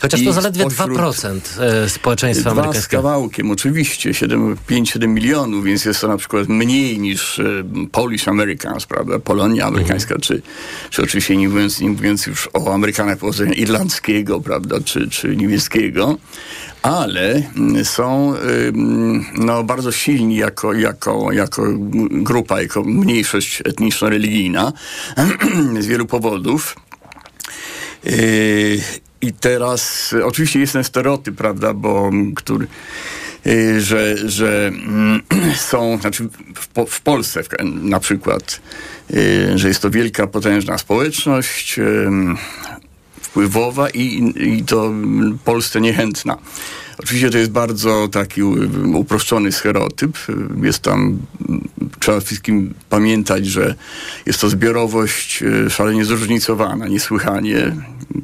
Chociaż 0.00 0.24
to 0.24 0.32
zaledwie 0.32 0.64
2% 0.64 1.40
e, 1.60 1.88
społeczeństwa 1.88 2.50
dwa 2.50 2.62
amerykańskiego. 2.62 3.02
z 3.02 3.04
kawałkiem, 3.04 3.50
oczywiście, 3.50 4.10
5-7 4.10 5.08
milionów, 5.08 5.64
więc 5.64 5.84
jest 5.84 6.00
to 6.00 6.08
na 6.08 6.16
przykład 6.16 6.48
mniej 6.48 6.98
niż 6.98 7.38
e, 7.38 7.44
Polish 7.92 8.28
Americans, 8.28 8.86
prawda, 8.86 9.18
Polonia 9.18 9.66
amerykańska, 9.66 10.14
Mhm. 10.14 10.20
czy, 10.20 10.42
czy 10.90 11.02
oczywiście 11.02 11.36
nie 11.36 11.48
mówiąc, 11.48 11.80
nie 11.80 11.88
mówiąc 11.90 12.26
już 12.26 12.48
o 12.52 12.74
Amerykanach 12.74 13.18
pochodzenia 13.18 13.52
irlandzkiego, 13.52 14.40
prawda, 14.40 14.76
czy, 14.84 15.10
czy 15.10 15.36
niemieckiego, 15.36 16.16
ale 16.82 17.42
mm, 17.56 17.84
są 17.84 18.34
no, 19.34 19.64
bardzo 19.64 19.92
silni 19.92 20.36
jako, 20.36 20.72
jako, 20.72 21.32
jako 21.32 21.62
grupa, 22.10 22.62
jako 22.62 22.82
mniejszość 22.82 23.62
etniczno-religijna 23.64 24.72
z 25.80 25.86
wielu 25.86 26.06
powodów. 26.06 26.76
I 29.20 29.32
teraz 29.32 30.12
y, 30.12 30.24
oczywiście 30.24 30.60
jest 30.60 30.72
ten 30.72 30.84
stereotyp, 30.84 31.36
prawda, 31.36 31.74
bo 31.74 32.08
mm, 32.08 32.34
który 32.34 32.66
y, 33.46 33.80
że, 33.80 34.28
że 34.28 34.66
mm, 34.66 35.22
są, 35.70 35.98
znaczy 35.98 36.28
w, 36.54 36.90
w 36.90 37.00
Polsce 37.00 37.42
na 37.64 38.00
przykład, 38.00 38.60
y, 39.14 39.58
że 39.58 39.68
jest 39.68 39.82
to 39.82 39.90
wielka, 39.90 40.26
potężna 40.26 40.78
społeczność 40.78 41.80
wpływowa 43.38 43.90
i, 43.90 44.32
i 44.36 44.64
to 44.64 44.92
Polsce 45.44 45.80
niechętna. 45.80 46.36
Oczywiście 46.98 47.30
to 47.30 47.38
jest 47.38 47.50
bardzo 47.50 48.08
taki 48.08 48.42
u- 48.42 48.98
uproszczony 48.98 49.52
stereotyp. 49.52 50.18
Jest 50.62 50.78
tam, 50.78 51.18
mm, 51.48 51.68
trzeba 52.00 52.20
wszystkim 52.20 52.74
pamiętać, 52.90 53.46
że 53.46 53.74
jest 54.26 54.40
to 54.40 54.48
zbiorowość 54.48 55.42
y, 55.42 55.70
szalenie 55.70 56.04
zróżnicowana, 56.04 56.88
niesłychanie 56.88 57.76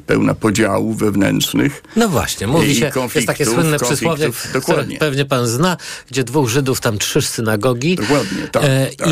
pełna 0.07 0.33
podziałów 0.33 0.97
wewnętrznych. 0.97 1.83
No 1.95 2.09
właśnie, 2.09 2.47
mówi 2.47 2.75
się, 2.75 2.91
jest 3.15 3.27
takie 3.27 3.45
słynne 3.45 3.79
przysłowie, 3.79 4.29
które 4.63 4.85
pewnie 4.99 5.25
pan 5.25 5.47
zna, 5.47 5.77
gdzie 6.11 6.23
dwóch 6.23 6.49
Żydów, 6.49 6.81
tam 6.81 6.97
trzy 6.97 7.21
synagogi. 7.21 7.95
Dokładnie, 7.95 8.47
tak, 8.51 8.63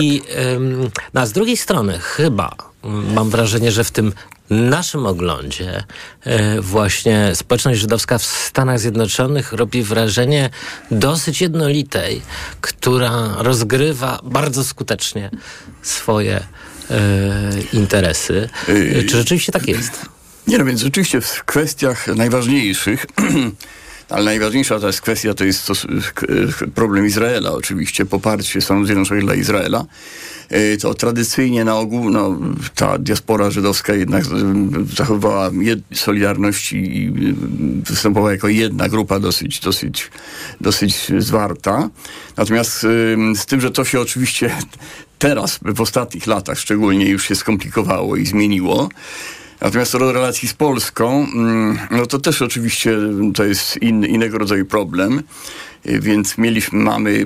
I 0.02 0.22
em, 0.36 0.90
no, 1.14 1.22
a 1.22 1.26
z 1.26 1.32
drugiej 1.32 1.58
strony 1.58 2.00
chyba 2.00 2.56
mm, 2.84 3.14
mam 3.14 3.30
wrażenie, 3.30 3.72
że 3.72 3.84
w 3.84 3.92
tym 3.92 4.14
naszym 4.50 5.06
oglądzie 5.06 5.84
e, 6.24 6.62
właśnie 6.62 7.32
społeczność 7.34 7.80
żydowska 7.80 8.18
w 8.18 8.24
Stanach 8.24 8.80
Zjednoczonych 8.80 9.54
robi 9.54 9.84
wrażenie 9.84 10.50
dosyć 10.92 11.42
jednolitej, 11.42 12.22
która 12.62 13.30
rozgrywa 13.38 14.20
bardzo 14.24 14.64
skutecznie 14.64 15.30
swoje 15.82 16.36
e, 16.38 16.44
interesy. 17.74 18.50
Czy 19.10 19.18
rzeczywiście 19.18 19.52
tak 19.52 19.68
jest? 19.68 20.02
Nie 20.48 20.58
no, 20.58 20.66
więc 20.66 20.82
rzeczywiście 20.82 21.22
w 21.22 21.44
kwestiach 21.44 22.08
najważniejszych, 22.08 23.06
ale 24.10 24.24
najważniejsza 24.26 24.80
to 24.80 24.88
jest 24.88 25.02
kwestia, 25.02 25.34
to 25.34 25.44
jest 25.44 25.68
k- 26.14 26.28
problem 26.76 27.06
Izraela 27.06 27.52
oczywiście, 27.52 28.06
poparcie 28.06 28.62
Stanów 28.62 28.86
Zjednoczonych 28.86 29.24
dla 29.26 29.36
Izraela. 29.36 29.86
Y, 30.54 30.78
To 30.78 30.94
tradycyjnie 30.94 31.66
na 31.66 31.76
ogół 31.76 32.10
no, 32.10 32.40
ta 32.76 32.98
diaspora 32.98 33.52
żydowska 33.52 33.94
jednak 33.94 34.24
y, 34.26 34.28
zachowywała 34.96 35.52
solidarność 35.94 36.74
i 36.74 37.08
y, 37.08 37.34
występowała 37.90 38.32
jako 38.32 38.48
jedna 38.48 38.90
grupa 38.90 39.20
dosyć, 39.20 39.60
dosyć, 39.60 40.12
dosyć 40.62 41.12
zwarta. 41.18 41.90
Natomiast 42.38 42.84
y, 42.84 43.18
z 43.36 43.46
tym, 43.46 43.62
że 43.62 43.72
to 43.72 43.86
się 43.86 44.00
oczywiście 44.02 44.56
teraz, 45.20 45.60
w 45.62 45.82
ostatnich 45.82 46.28
latach 46.28 46.60
szczególnie 46.60 47.10
już 47.10 47.28
się 47.28 47.36
skomplikowało 47.36 48.16
i 48.16 48.26
zmieniło. 48.26 48.90
Natomiast 49.62 49.92
co 49.92 50.00
do 50.00 50.12
relacji 50.12 50.48
z 50.48 50.54
Polską, 50.54 51.28
mm, 51.36 51.80
no 51.92 52.06
to 52.06 52.20
też 52.20 52.42
oczywiście 52.42 52.98
to 53.36 53.44
jest 53.44 53.78
in, 53.78 54.06
innego 54.06 54.38
rodzaju 54.38 54.66
problem. 54.66 55.24
Więc 55.86 56.38
mieliśmy, 56.38 56.80
mamy 56.80 57.26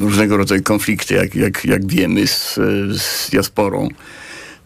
różnego 0.00 0.36
rodzaju 0.36 0.62
konflikty, 0.62 1.14
jak, 1.14 1.34
jak, 1.34 1.64
jak 1.64 1.86
wiemy, 1.86 2.26
z, 2.26 2.54
z 3.00 3.30
diasporą 3.30 3.88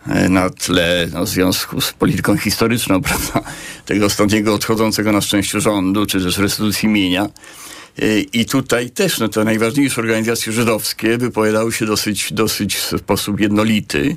e, 0.06 0.28
na 0.28 0.50
tle 0.50 1.08
no, 1.12 1.24
w 1.24 1.28
związku 1.28 1.80
z 1.80 1.92
polityką 1.92 2.36
historyczną, 2.36 3.02
prawda, 3.08 3.40
tego 3.86 4.06
ostatniego 4.06 4.54
odchodzącego 4.54 5.12
na 5.12 5.20
szczęście 5.20 5.60
rządu, 5.60 6.06
czy 6.06 6.20
też 6.20 6.38
restytucji 6.38 6.88
mienia. 6.88 7.28
Y, 8.02 8.26
I 8.32 8.46
tutaj 8.46 8.90
też 8.90 9.18
no, 9.18 9.28
te 9.28 9.44
najważniejsze 9.44 10.00
organizacje 10.00 10.52
żydowskie 10.52 11.18
wypowiadały 11.18 11.72
się 11.72 11.86
dosyć, 11.86 12.32
dosyć 12.32 12.76
w 12.76 12.98
sposób 12.98 13.40
jednolity. 13.40 14.14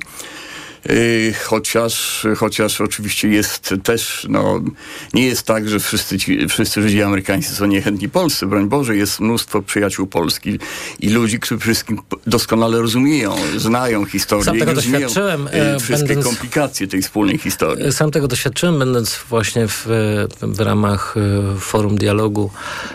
Y, 0.90 1.34
Chociaż, 1.44 2.26
chociaż 2.36 2.80
oczywiście 2.80 3.28
jest 3.28 3.74
też, 3.82 4.26
no, 4.28 4.60
nie 5.14 5.26
jest 5.26 5.42
tak, 5.42 5.68
że 5.68 5.80
wszyscy, 5.80 6.18
ci, 6.18 6.48
wszyscy 6.48 6.82
Żydzi 6.82 7.02
amerykańscy 7.02 7.54
są 7.54 7.66
niechętni 7.66 8.08
Polsce. 8.08 8.46
Broń 8.46 8.68
Boże, 8.68 8.96
jest 8.96 9.20
mnóstwo 9.20 9.62
przyjaciół 9.62 10.06
Polski 10.06 10.58
i 11.00 11.08
ludzi, 11.08 11.40
którzy 11.40 11.60
wszystkim 11.60 11.98
doskonale 12.26 12.78
rozumieją, 12.78 13.34
znają 13.56 14.04
historię 14.04 14.44
Sam 14.44 14.56
i 14.56 14.58
tego 14.58 14.74
rozumieją 14.74 15.08
doświadczyłem, 15.08 15.46
y, 15.46 15.50
e, 15.50 15.80
wszystkie 15.80 16.08
będąc- 16.08 16.24
komplikacje 16.24 16.86
tej 16.88 17.02
wspólnej 17.02 17.38
historii. 17.38 17.92
Sam 17.92 18.10
tego 18.10 18.28
doświadczyłem, 18.28 18.78
będąc 18.78 19.20
właśnie 19.28 19.68
w, 19.68 19.86
w 20.42 20.60
ramach 20.60 21.14
e, 21.56 21.60
Forum 21.60 21.98
Dialogu 21.98 22.50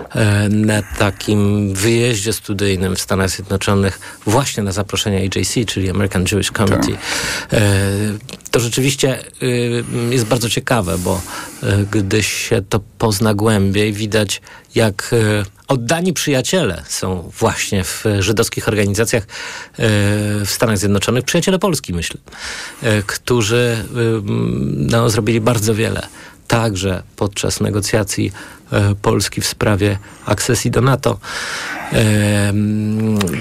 e, 0.10 0.50
na 0.50 0.82
takim 0.82 1.74
wyjeździe 1.74 2.34
studyjnym 2.34 2.96
w 2.96 3.02
Stanach 3.02 3.30
Zjednoczonych, 3.30 4.00
właśnie 4.26 4.64
na 4.64 4.72
zaproszenie 4.72 5.18
AJC, 5.18 5.66
czyli 5.68 5.90
American 5.90 6.26
Jewish 6.32 6.52
Committee. 6.52 6.98
E, 7.52 7.75
To 8.52 8.60
rzeczywiście 8.60 9.20
e, 9.42 9.46
jest 10.14 10.26
bardzo 10.26 10.50
ciekawe, 10.50 10.98
bo 10.98 11.22
e, 11.64 11.86
gdy 11.92 12.24
się 12.24 12.62
to 12.70 12.80
pozna 12.98 13.34
głębiej, 13.34 13.94
widać 13.94 14.42
jak 14.76 15.12
e, 15.14 15.46
oddani 15.68 16.14
przyjaciele 16.14 16.84
są 16.88 17.32
właśnie 17.40 17.84
w 17.84 18.04
żydowskich 18.20 18.68
organizacjach 18.68 19.24
e, 19.24 19.28
w 20.46 20.50
Stanach 20.50 20.78
Zjednoczonych, 20.78 21.24
przyjaciele 21.24 21.60
Polski 21.60 21.94
myślę, 21.94 22.20
e, 22.82 23.02
którzy 23.04 23.86
no, 24.78 25.10
zrobili 25.10 25.42
bardzo 25.42 25.76
wiele. 25.76 26.08
Także 26.48 27.04
podczas 27.16 27.62
negocjacji 27.62 28.32
e, 28.72 28.96
Polski 29.02 29.42
w 29.42 29.48
sprawie 29.48 29.98
akcesji 30.26 30.72
do 30.72 30.82
NATO, 30.82 31.20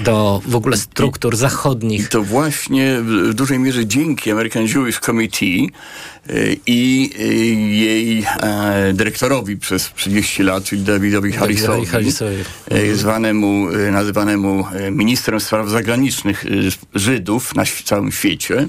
do 0.03 0.41
w 0.45 0.55
ogóle 0.55 0.77
struktur 0.77 1.35
zachodnich. 1.35 2.09
To 2.09 2.23
właśnie 2.23 2.97
w 3.01 3.33
dużej 3.33 3.59
mierze 3.59 3.85
dzięki 3.85 4.31
American 4.31 4.67
Jewish 4.67 4.99
Committee 4.99 5.71
y, 6.29 6.57
i 6.67 7.11
y, 7.19 7.23
jej 7.75 8.25
e, 8.41 8.93
dyrektorowi 8.93 9.57
przez 9.57 9.91
30 9.95 10.43
lat, 10.43 10.63
czyli 10.63 10.83
Davidowi 10.83 11.31
Harrisowi, 11.31 11.85
Harrisowi. 11.85 12.35
y, 12.71 12.95
zwanemu, 12.95 13.69
y, 13.69 13.91
nazywanemu 13.91 14.65
ministrem 14.91 15.39
spraw 15.39 15.69
zagranicznych 15.69 16.45
Żydów 16.95 17.55
na 17.55 17.63
całym 17.85 18.11
świecie, 18.11 18.67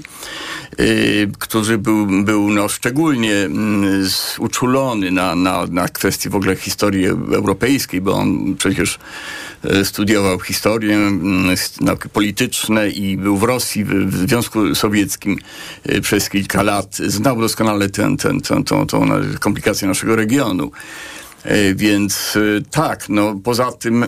który 1.39 1.77
był, 1.77 2.23
był 2.23 2.49
no, 2.49 2.69
szczególnie 2.69 3.35
mm, 3.35 4.09
uczulony 4.39 5.11
na, 5.11 5.35
na, 5.35 5.65
na 5.65 5.87
kwestie 5.87 6.29
w 6.29 6.35
ogóle 6.35 6.55
historii 6.55 7.05
europejskiej, 7.07 8.01
bo 8.01 8.13
on 8.13 8.55
przecież 8.55 8.99
studiował 9.83 10.39
historię, 10.39 10.95
mm, 10.95 11.55
nauki 11.81 12.09
polityczne 12.09 12.89
i 12.89 13.17
był 13.17 13.37
w 13.37 13.43
Rosji, 13.43 13.85
w, 13.85 14.15
Związku 14.27 14.75
Sowieckim 14.75 15.37
e, 15.83 16.01
przez 16.01 16.29
kilka 16.29 16.63
lat. 16.63 16.95
Znał 16.95 17.41
doskonale 17.41 17.89
na- 19.05 19.37
komplikację 19.39 19.87
naszego 19.87 20.15
regionu. 20.15 20.71
E, 21.47 21.75
Więc 21.75 22.37
e, 22.37 22.61
tak, 22.71 23.09
no 23.09 23.35
poza 23.43 23.71
tym 23.71 24.03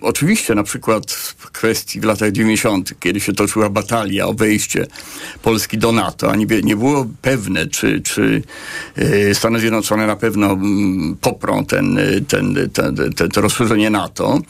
oczywiście 0.00 0.54
na 0.54 0.62
przykład 0.62 1.12
w 1.12 1.50
kwestii 1.50 2.00
w 2.00 2.04
latach 2.04 2.32
90., 2.32 2.94
kiedy 3.00 3.20
się 3.20 3.32
toczyła 3.32 3.70
batalia 3.70 4.26
o 4.26 4.34
wejście 4.34 4.86
Polski 5.42 5.78
do 5.78 5.92
NATO, 5.92 6.30
a 6.32 6.36
nie, 6.36 6.46
nie 6.62 6.76
było 6.76 7.06
pewne, 7.22 7.66
czy, 7.66 8.00
czy 8.00 8.42
Stany 9.32 9.60
Zjednoczone 9.60 10.06
na 10.06 10.16
pewno 10.16 10.52
mm, 10.52 11.16
poprą 11.20 11.64
ten, 11.64 11.98
ten, 12.28 12.54
ten, 12.72 12.96
ten, 13.16 13.28
to 13.30 13.40
rozszerzenie 13.40 13.90
NATO, 13.90 14.40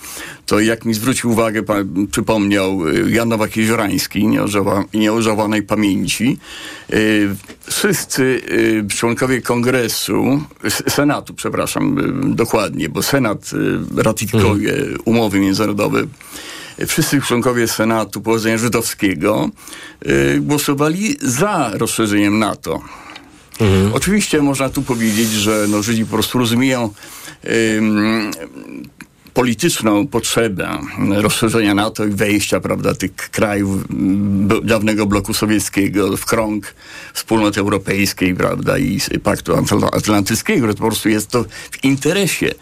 to 0.46 0.60
jak 0.60 0.84
mi 0.84 0.94
zwrócił 0.94 1.30
uwagę, 1.30 1.62
przypomniał 2.10 2.88
Jan 3.08 3.28
Nowak-Jeziorański, 3.28 4.46
nieożałowanej 4.94 5.62
pamięci, 5.62 6.38
wszyscy 7.70 8.40
członkowie 8.96 9.42
kongresu, 9.42 10.42
s- 10.64 10.82
senatu, 11.28 11.34
przepraszam, 11.34 11.98
e, 11.98 12.34
dokładnie, 12.34 12.88
bo 12.88 13.02
senat 13.02 13.50
e, 13.98 14.02
ratyfikuje 14.02 14.74
umowy 15.04 15.40
międzynarodowe, 15.40 16.02
wszyscy 16.86 17.20
członkowie 17.20 17.68
senatu 17.68 18.20
pochodzenia 18.20 18.58
żydowskiego 18.58 19.48
e, 20.02 20.38
głosowali 20.38 21.16
za 21.22 21.70
rozszerzeniem 21.74 22.38
NATO. 22.38 22.80
Oczywiście 23.92 24.42
można 24.42 24.68
tu 24.68 24.82
powiedzieć, 24.82 25.30
że 25.30 25.66
no, 25.68 25.82
Żydzi 25.82 26.04
po 26.04 26.12
prostu 26.12 26.38
rozumieją 26.38 26.90
polityczną 29.38 30.06
potrzebę 30.06 30.78
rozszerzenia 31.10 31.74
NATO 31.74 32.06
i 32.06 32.10
wejścia, 32.10 32.60
prawda, 32.60 32.94
tych 32.94 33.14
krajów 33.14 33.84
dawnego 34.64 35.06
bloku 35.06 35.34
sowieckiego 35.34 36.16
w 36.16 36.24
krąg 36.24 36.74
wspólnoty 37.14 37.60
europejskiej, 37.60 38.34
prawda, 38.34 38.78
i 38.78 39.00
Paktu 39.22 39.52
Atlantyckiego, 39.92 40.68
po 40.68 40.74
prostu 40.74 41.08
jest 41.08 41.28
to 41.30 41.44
w 41.70 41.84
interesie 41.84 42.54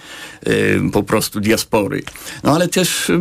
po 0.92 1.02
prostu 1.02 1.40
diaspory. 1.40 2.02
No 2.44 2.54
ale 2.54 2.68
też 2.68 3.12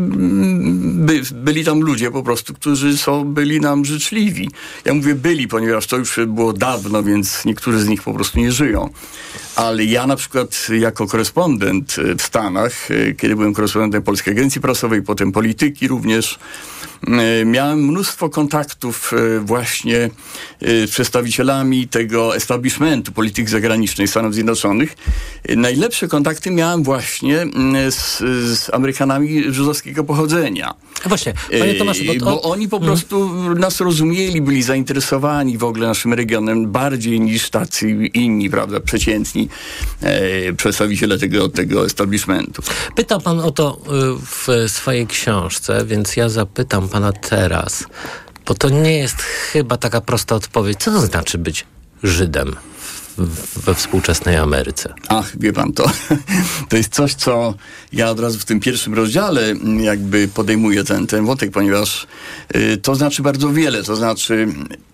by, 0.78 1.22
byli 1.34 1.66
tam 1.66 1.82
ludzie 1.82 2.12
po 2.12 2.24
prostu, 2.24 2.54
którzy 2.54 2.98
są, 2.98 3.26
byli 3.34 3.60
nam 3.60 3.86
życzliwi. 3.86 4.50
Ja 4.86 4.94
mówię 4.94 5.16
byli, 5.16 5.48
ponieważ 5.48 5.88
to 5.88 5.98
już 5.98 6.20
było 6.28 6.54
dawno, 6.54 7.04
więc 7.04 7.46
niektórzy 7.46 7.80
z 7.80 7.88
nich 7.88 8.04
po 8.04 8.14
prostu 8.14 8.40
nie 8.40 8.52
żyją. 8.52 8.90
Ale 9.56 9.86
ja 9.86 10.08
na 10.08 10.16
przykład 10.16 10.68
jako 10.80 11.08
korespondent 11.08 11.96
w 12.18 12.22
Stanach, 12.22 12.88
kiedy 13.18 13.36
byłem 13.36 13.54
korespondentem 13.54 14.04
Polskiej 14.04 14.34
Agencji 14.34 14.62
Prasowej, 14.62 15.02
potem 15.02 15.32
polityki 15.32 15.88
również, 15.88 16.40
E, 17.08 17.46
miałem 17.46 17.80
mnóstwo 17.80 18.30
kontaktów 18.30 19.12
właśnie 19.42 20.10
z 20.62 20.92
przedstawicielami 20.92 21.88
tego 21.88 22.36
establishmentu 22.36 23.12
polityki 23.12 23.50
zagranicznej 23.50 24.08
Stanów 24.08 24.34
Zjednoczonych. 24.34 24.96
Najlepsze 25.56 26.08
kontakty 26.08 26.52
miałem 26.52 26.84
właśnie 26.84 27.46
z, 27.90 28.18
z 28.58 28.74
Amerykanami 28.74 29.54
żydowskiego 29.54 30.04
pochodzenia. 30.04 30.74
A 31.06 31.10
właśnie, 31.10 31.34
panie 31.60 31.76
Tomaszu, 31.76 32.04
bo, 32.06 32.26
bo 32.26 32.42
oni 32.42 32.70
po 32.70 32.80
hmm. 32.80 32.88
prostu 32.88 33.34
nas 33.56 33.82
rozumieli, 33.82 34.42
byli 34.42 34.64
zainteresowani 34.64 35.58
w 35.58 35.64
ogóle 35.64 35.88
naszym 35.88 36.14
regionem 36.14 36.72
bardziej 36.72 37.22
niż 37.22 37.50
tacy 37.50 37.90
inni, 38.14 38.50
prawda, 38.50 38.80
przeciętni 38.80 39.50
e, 40.02 40.54
przedstawiciele 40.54 41.18
tego, 41.18 41.50
tego 41.50 41.86
establishmentu. 41.86 42.62
Pytał 42.96 43.22
pan 43.22 43.40
o 43.40 43.52
to 43.52 43.82
w 44.32 44.70
swojej 44.72 45.08
książce, 45.08 45.86
więc 45.86 46.16
ja 46.16 46.30
zapytam 46.30 46.90
pana 46.90 47.12
teraz, 47.12 47.86
bo 48.46 48.54
to 48.54 48.70
nie 48.70 48.98
jest 48.98 49.22
chyba 49.22 49.78
taka 49.78 50.02
prosta 50.02 50.36
odpowiedź. 50.36 50.78
Co 50.80 50.92
to 50.92 51.02
znaczy 51.02 51.38
być 51.38 51.66
Żydem? 52.04 52.56
we 53.56 53.76
współczesnej 53.76 54.38
Ameryce. 54.38 54.94
Ach, 55.08 55.32
wie 55.40 55.54
pan, 55.54 55.74
to, 55.74 55.92
to 56.70 56.78
jest 56.78 56.94
coś, 56.94 57.14
co 57.14 57.54
ja 57.96 58.10
od 58.10 58.20
razu 58.20 58.40
w 58.40 58.46
tym 58.46 58.60
pierwszym 58.60 58.94
rozdziale 58.94 59.54
jakby 59.82 60.28
podejmuję 60.28 60.84
ten, 60.84 61.08
ten 61.08 61.26
wątek, 61.26 61.52
ponieważ 61.52 62.08
y, 62.56 62.78
to 62.78 62.96
znaczy 62.96 63.22
bardzo 63.22 63.54
wiele. 63.54 63.84
To 63.84 63.96
znaczy, 63.96 64.48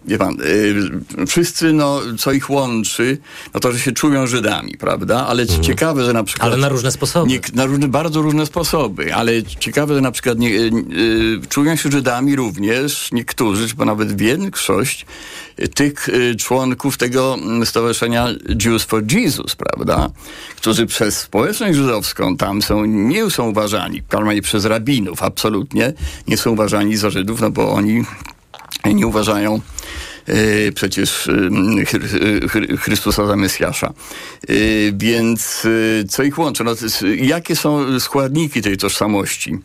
wie 0.05 0.17
pan, 0.17 0.37
y, 0.41 1.25
wszyscy, 1.27 1.73
no, 1.73 2.01
co 2.17 2.31
ich 2.31 2.49
łączy, 2.49 3.17
no 3.53 3.59
to, 3.59 3.71
że 3.71 3.79
się 3.79 3.91
czują 3.91 4.27
Żydami, 4.27 4.77
prawda? 4.77 5.27
Ale 5.27 5.43
mhm. 5.43 5.63
ciekawe, 5.63 6.05
że 6.05 6.13
na 6.13 6.23
przykład... 6.23 6.47
Ale 6.47 6.57
na 6.57 6.69
różne 6.69 6.91
sposoby. 6.91 7.29
Nie, 7.29 7.39
na 7.53 7.65
różne, 7.65 7.87
bardzo 7.87 8.21
różne 8.21 8.45
sposoby, 8.45 9.15
ale 9.15 9.43
ciekawe, 9.43 9.95
że 9.95 10.01
na 10.01 10.11
przykład 10.11 10.39
nie, 10.39 10.49
y, 10.49 10.71
czują 11.49 11.75
się 11.75 11.91
Żydami 11.91 12.35
również 12.35 13.09
niektórzy, 13.11 13.67
czy 13.67 13.85
nawet 13.85 14.17
większość 14.17 15.05
tych 15.75 16.09
członków 16.39 16.97
tego 16.97 17.37
stowarzyszenia 17.65 18.27
Jews 18.65 18.83
for 18.83 19.03
Jesus, 19.11 19.55
prawda? 19.55 20.09
Którzy 20.55 20.85
przez 20.85 21.17
społeczność 21.17 21.77
żydowską 21.77 22.37
tam 22.37 22.61
są 22.61 22.85
nie 22.91 23.29
są 23.29 23.49
uważani, 23.49 24.01
normalnie 24.11 24.41
przez 24.41 24.65
rabinów, 24.65 25.23
absolutnie 25.23 25.93
nie 26.27 26.37
są 26.37 26.51
uważani 26.51 26.97
za 26.97 27.09
Żydów, 27.09 27.41
no 27.41 27.51
bo 27.51 27.71
oni 27.71 28.03
nie 28.85 29.07
uważają 29.07 29.61
e, 30.27 30.71
przecież 30.71 31.27
e, 31.27 32.77
Chrystusa 32.77 33.27
za 33.27 33.35
Mesjasza. 33.35 33.87
E, 33.87 34.53
więc 34.93 35.67
co 36.09 36.23
ich 36.23 36.39
łączy? 36.39 36.63
No, 36.63 36.71
jakie 37.15 37.55
są 37.55 37.99
składniki 37.99 38.61
tej 38.61 38.77
tożsamości? 38.77 39.57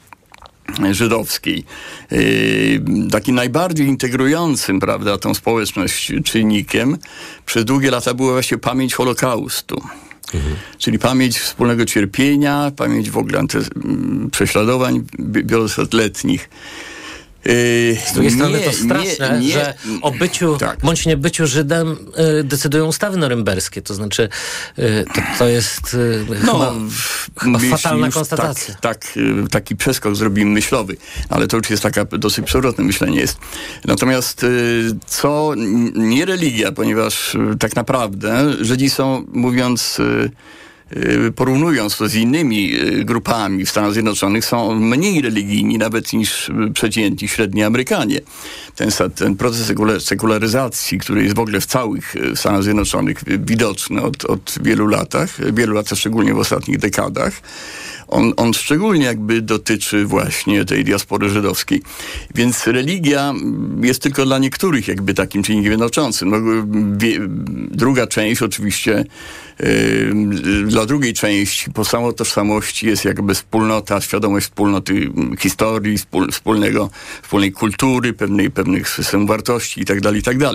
żydowskiej. 0.90 1.64
Takim 3.10 3.34
najbardziej 3.34 3.86
integrującym, 3.86 4.80
prawda, 4.80 5.18
tą 5.18 5.34
społeczność 5.34 6.12
czynnikiem 6.24 6.98
przez 7.46 7.64
długie 7.64 7.90
lata 7.90 8.14
była 8.14 8.32
właśnie 8.32 8.58
pamięć 8.58 8.94
Holokaustu. 8.94 9.82
Mhm. 10.34 10.56
Czyli 10.78 10.98
pamięć 10.98 11.38
wspólnego 11.38 11.84
cierpienia, 11.84 12.72
pamięć 12.76 13.10
w 13.10 13.18
ogóle 13.18 13.42
prześladowań 14.30 15.04
wielosetletnich. 15.18 16.48
Yy, 17.46 17.96
z 18.06 18.12
drugiej 18.12 18.32
nie, 18.32 18.38
strony 18.38 18.60
to 18.60 18.72
straszne, 18.72 19.38
nie, 19.40 19.46
nie, 19.46 19.52
że 19.52 19.74
o 20.02 20.10
byciu 20.10 20.56
tak. 20.56 20.80
bądź 20.80 21.06
nie 21.06 21.16
byciu 21.16 21.46
Żydem 21.46 21.96
y, 22.40 22.44
decydują 22.44 22.86
ustawy 22.86 23.16
norymberskie. 23.16 23.82
To 23.82 23.94
znaczy, 23.94 24.28
y, 24.78 25.04
to, 25.14 25.20
to 25.38 25.48
jest 25.48 25.94
y, 25.94 26.26
no, 26.46 26.74
chyba, 27.38 27.58
chyba 27.58 27.76
fatalna 27.76 28.10
konstatacja. 28.10 28.74
Tak, 28.74 29.04
tak, 29.04 29.16
y, 29.16 29.48
taki 29.50 29.76
przeskok 29.76 30.16
zrobimy 30.16 30.50
myślowy, 30.50 30.96
ale 31.28 31.48
to 31.48 31.56
już 31.56 31.70
jest 31.70 31.82
taka 31.82 32.04
dosyć 32.04 32.46
przewrotne 32.46 32.84
myślenie 32.84 33.20
jest. 33.20 33.38
Natomiast 33.84 34.44
y, 34.44 34.90
co 35.06 35.52
nie 35.94 36.24
religia, 36.24 36.72
ponieważ 36.72 37.34
y, 37.34 37.38
tak 37.58 37.76
naprawdę 37.76 38.54
Żydzi 38.60 38.90
są, 38.90 39.24
mówiąc 39.32 39.98
Y, 39.98 40.30
porównując 41.36 41.96
to 41.96 42.08
z 42.08 42.14
innymi 42.14 42.74
y, 42.74 43.04
grupami 43.04 43.64
w 43.64 43.70
Stanach 43.70 43.92
Zjednoczonych, 43.92 44.44
są 44.44 44.74
mniej 44.74 45.22
religijni 45.22 45.78
nawet 45.78 46.12
niż 46.12 46.50
przeciętni 46.74 47.28
średni 47.28 47.62
Amerykanie. 47.62 48.20
Ten, 48.76 48.90
ten 49.14 49.36
proces 49.36 49.72
sekularyzacji, 50.04 50.98
który 50.98 51.22
jest 51.22 51.36
w 51.36 51.38
ogóle 51.38 51.60
w 51.60 51.66
całych 51.66 52.16
y, 52.16 52.36
Stanach 52.36 52.62
Zjednoczonych 52.62 53.18
widoczny 53.44 54.02
od, 54.02 54.24
od 54.24 54.54
wielu 54.62 54.86
latach, 54.86 55.54
wielu 55.54 55.74
lat, 55.74 55.90
szczególnie 55.94 56.34
w 56.34 56.38
ostatnich 56.38 56.78
dekadach, 56.78 57.32
on, 58.08 58.32
on 58.36 58.54
szczególnie 58.54 59.04
jakby 59.04 59.42
dotyczy 59.42 60.04
właśnie 60.04 60.64
tej 60.64 60.84
diaspory 60.84 61.30
żydowskiej. 61.30 61.82
Więc 62.34 62.66
religia 62.66 63.34
jest 63.82 64.02
tylko 64.02 64.26
dla 64.26 64.38
niektórych 64.38 64.88
jakby 64.88 65.14
takim 65.14 65.42
czynnikiem 65.42 65.70
jednoczącym. 65.70 66.30
No, 66.30 66.36
wie, 66.98 67.18
druga 67.70 68.06
część 68.06 68.42
oczywiście 68.42 69.04
dla 70.66 70.86
drugiej 70.86 71.14
części 71.14 71.70
po 71.70 71.84
samą 71.84 72.12
tożsamości 72.12 72.86
jest 72.86 73.04
jakby 73.04 73.34
wspólnota, 73.34 74.00
świadomość 74.00 74.46
wspólnoty 74.46 75.10
historii, 75.38 75.98
wspólnego, 76.30 76.90
wspólnej 77.22 77.52
kultury, 77.52 78.12
pewnej, 78.12 78.50
pewnych 78.50 78.88
systemów 78.88 79.28
wartości 79.28 79.80
itd., 79.80 80.00
tak 80.00 80.14
itd. 80.14 80.50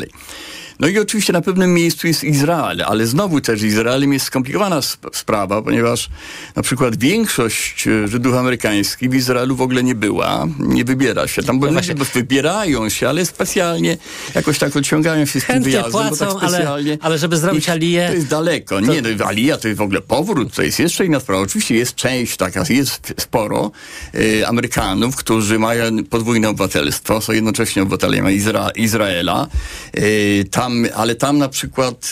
No 0.81 0.87
i 0.87 0.99
oczywiście 0.99 1.33
na 1.33 1.41
pewnym 1.41 1.73
miejscu 1.73 2.07
jest 2.07 2.23
Izrael, 2.23 2.83
ale 2.85 3.07
znowu 3.07 3.41
też 3.41 3.63
Izraelem 3.63 4.13
jest 4.13 4.25
skomplikowana 4.25 4.77
sp 4.91 5.01
sprawa, 5.13 5.61
ponieważ 5.61 6.09
na 6.55 6.61
przykład 6.61 6.99
większość 6.99 7.87
e, 7.87 8.07
Żydów 8.07 8.35
amerykańskich 8.35 9.09
w 9.09 9.15
Izraelu 9.15 9.55
w 9.55 9.61
ogóle 9.61 9.83
nie 9.83 9.95
była, 9.95 10.47
nie 10.59 10.85
wybiera 10.85 11.27
się. 11.27 11.43
Tam 11.43 11.59
no 11.59 11.71
właśnie... 11.71 11.95
wybierają 12.13 12.89
się, 12.89 13.09
ale 13.09 13.25
specjalnie 13.25 13.97
jakoś 14.35 14.59
tak 14.59 14.75
odciągają 14.75 15.25
się 15.25 15.41
z 15.41 15.45
tym 15.45 15.63
wyjazdem, 15.63 15.91
płacą, 15.91 16.25
bo 16.25 16.39
tak 16.39 16.49
specjalnie... 16.49 16.91
Ale, 16.91 16.97
ale 17.01 17.17
żeby 17.17 17.37
zrobić 17.37 17.69
aliję... 17.69 18.07
To 18.07 18.13
jest 18.13 18.27
daleko. 18.27 18.81
To... 18.81 18.93
Nie, 18.93 19.01
no, 19.01 19.25
alija 19.25 19.57
to 19.57 19.67
jest 19.67 19.77
w 19.77 19.81
ogóle 19.81 20.01
powrót, 20.01 20.55
to 20.55 20.61
jest 20.61 20.79
jeszcze 20.79 21.05
inna 21.05 21.19
sprawa. 21.19 21.41
Oczywiście 21.41 21.75
jest 21.75 21.95
część 21.95 22.37
taka, 22.37 22.63
jest 22.69 23.13
sporo 23.19 23.71
e, 24.13 24.47
Amerykanów, 24.47 25.15
którzy 25.15 25.59
mają 25.59 26.03
podwójne 26.03 26.49
obywatelstwo, 26.49 27.21
są 27.21 27.33
jednocześnie 27.33 27.81
obywatelami 27.81 28.35
Izra 28.35 28.69
Izraela. 28.69 29.47
E, 29.93 30.01
tam 30.43 30.70
tam, 30.71 30.85
ale 30.95 31.15
tam 31.15 31.37
na 31.37 31.49
przykład 31.49 32.11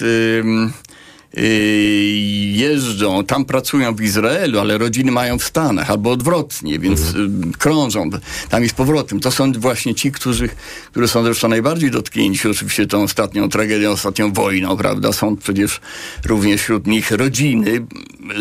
jeżdżą, 2.54 3.24
tam 3.24 3.46
pracują 3.46 3.96
w 3.96 4.02
Izraelu, 4.02 4.60
ale 4.60 4.78
rodziny 4.78 5.12
mają 5.12 5.40
w 5.40 5.44
Stanach, 5.44 5.90
albo 5.92 6.12
odwrotnie, 6.12 6.80
więc 6.80 7.02
mhm. 7.02 7.52
krążą 7.58 8.10
tam 8.50 8.66
i 8.66 8.70
z 8.70 8.74
powrotem. 8.74 9.20
To 9.20 9.32
są 9.32 9.52
właśnie 9.52 9.96
ci, 9.96 10.12
którzy, 10.12 10.50
którzy 10.92 11.08
są 11.08 11.24
zresztą 11.24 11.48
najbardziej 11.48 11.92
dotknięci 11.92 12.48
oczywiście 12.48 12.88
tą 12.88 13.04
ostatnią 13.04 13.50
tragedią, 13.50 13.92
ostatnią 13.92 14.34
wojną, 14.34 14.78
prawda? 14.78 15.14
Są 15.14 15.36
przecież 15.38 15.82
również 16.26 16.62
wśród 16.62 16.88
nich 16.88 17.12
rodziny 17.12 17.86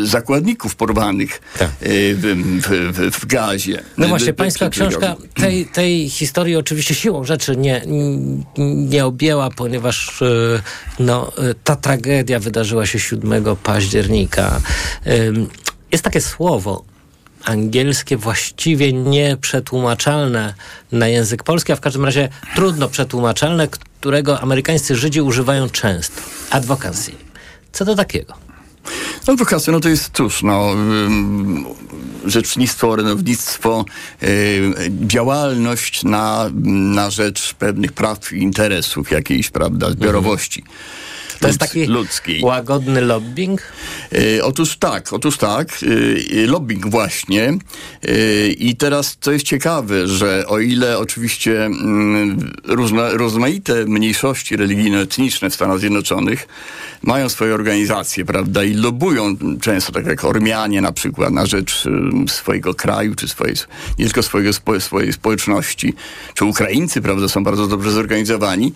zakładników 0.03 0.77
porwanych 0.77 1.41
tak. 1.59 1.71
W, 1.81 2.61
w, 2.63 2.97
w, 2.97 3.17
w, 3.21 3.27
gazie. 3.27 3.83
No 3.99 4.09
właśnie, 4.09 4.33
pańska 4.33 4.71
książka 4.71 5.17
tej, 5.35 5.67
tej 5.67 6.11
historii 6.11 6.57
oczywiście 6.57 6.95
siłą 6.95 7.25
rzeczy 7.25 7.57
nie, 7.57 7.83
nie 8.89 9.05
objęła, 9.05 9.51
ponieważ 9.51 10.21
no, 10.99 11.33
ta 11.65 11.77
tragedia 11.77 12.39
wydarzyła 12.39 12.78
wydarzyła 12.79 12.87
się 12.87 12.99
7 12.99 13.57
października. 13.57 14.61
Jest 15.93 16.05
takie 16.05 16.21
słowo 16.21 16.85
angielskie 17.45 18.17
właściwie 18.17 18.93
nieprzetłumaczalne 18.93 20.55
na 20.93 21.09
język 21.09 21.43
polski, 21.43 21.73
a 21.73 21.77
w 21.77 21.81
każdym 21.81 22.05
razie 22.05 22.29
trudno 22.55 22.89
przetłumaczalne, 22.89 23.69
którego 23.69 24.41
amerykańscy 24.41 24.97
Żydzi 24.97 25.21
używają 25.21 25.69
często. 25.69 26.23
Advocacy. 26.51 27.13
Co 27.73 27.85
to 27.85 27.95
takiego? 27.95 28.35
Adwokacja, 29.27 29.73
no 29.73 29.81
to 29.81 29.89
jest 29.89 30.11
cóż, 30.13 30.43
no, 30.43 30.71
rzecznictwo, 32.25 32.91
orędownictwo, 32.91 33.85
działalność 35.07 36.05
na, 36.05 36.51
na 36.95 37.11
rzecz 37.11 37.55
pewnych 37.55 37.93
praw 37.93 38.33
i 38.33 38.43
interesów 38.43 39.11
jakiejś, 39.11 39.51
prawda, 39.51 39.91
zbiorowości. 39.91 40.65
To 41.41 41.47
jest 41.47 41.59
taki 41.59 41.87
ludzkiej. 41.87 42.43
łagodny 42.43 43.01
lobbying? 43.01 43.63
E, 44.13 44.45
otóż 44.45 44.77
tak, 44.77 45.13
otóż 45.13 45.37
tak, 45.37 45.69
e, 46.43 46.47
lobbying 46.47 46.87
właśnie. 46.87 47.45
E, 48.03 48.49
I 48.49 48.77
teraz 48.77 49.17
co 49.21 49.33
jest 49.33 49.45
ciekawe, 49.45 50.09
że 50.09 50.45
o 50.47 50.59
ile 50.59 50.99
oczywiście 50.99 51.67
mm, 51.67 52.53
różne, 52.65 53.11
rozmaite 53.11 53.85
mniejszości 53.85 54.57
religijno-etniczne 54.57 55.51
w 55.51 55.55
Stanach 55.55 55.79
Zjednoczonych 55.79 56.49
mają 57.03 57.29
swoje 57.29 57.55
organizacje, 57.55 58.25
prawda, 58.25 58.65
i 58.65 58.75
lobują 58.75 59.37
często, 59.61 59.93
tak 59.93 60.07
jak 60.07 60.25
Ormianie 60.25 60.81
na 60.81 60.93
przykład, 60.93 61.33
na 61.33 61.47
rzecz 61.47 61.85
swojego 62.29 62.75
kraju, 62.75 63.15
czy 63.15 63.29
swojej, 63.29 63.57
nie 63.99 64.05
tylko 64.05 64.23
swojego, 64.23 64.53
swojej 64.81 65.13
społeczności, 65.13 65.95
czy 66.35 66.45
Ukraińcy, 66.45 67.03
prawda, 67.03 67.29
są 67.29 67.45
bardzo 67.45 67.67
dobrze 67.67 67.91
zorganizowani, 67.91 68.73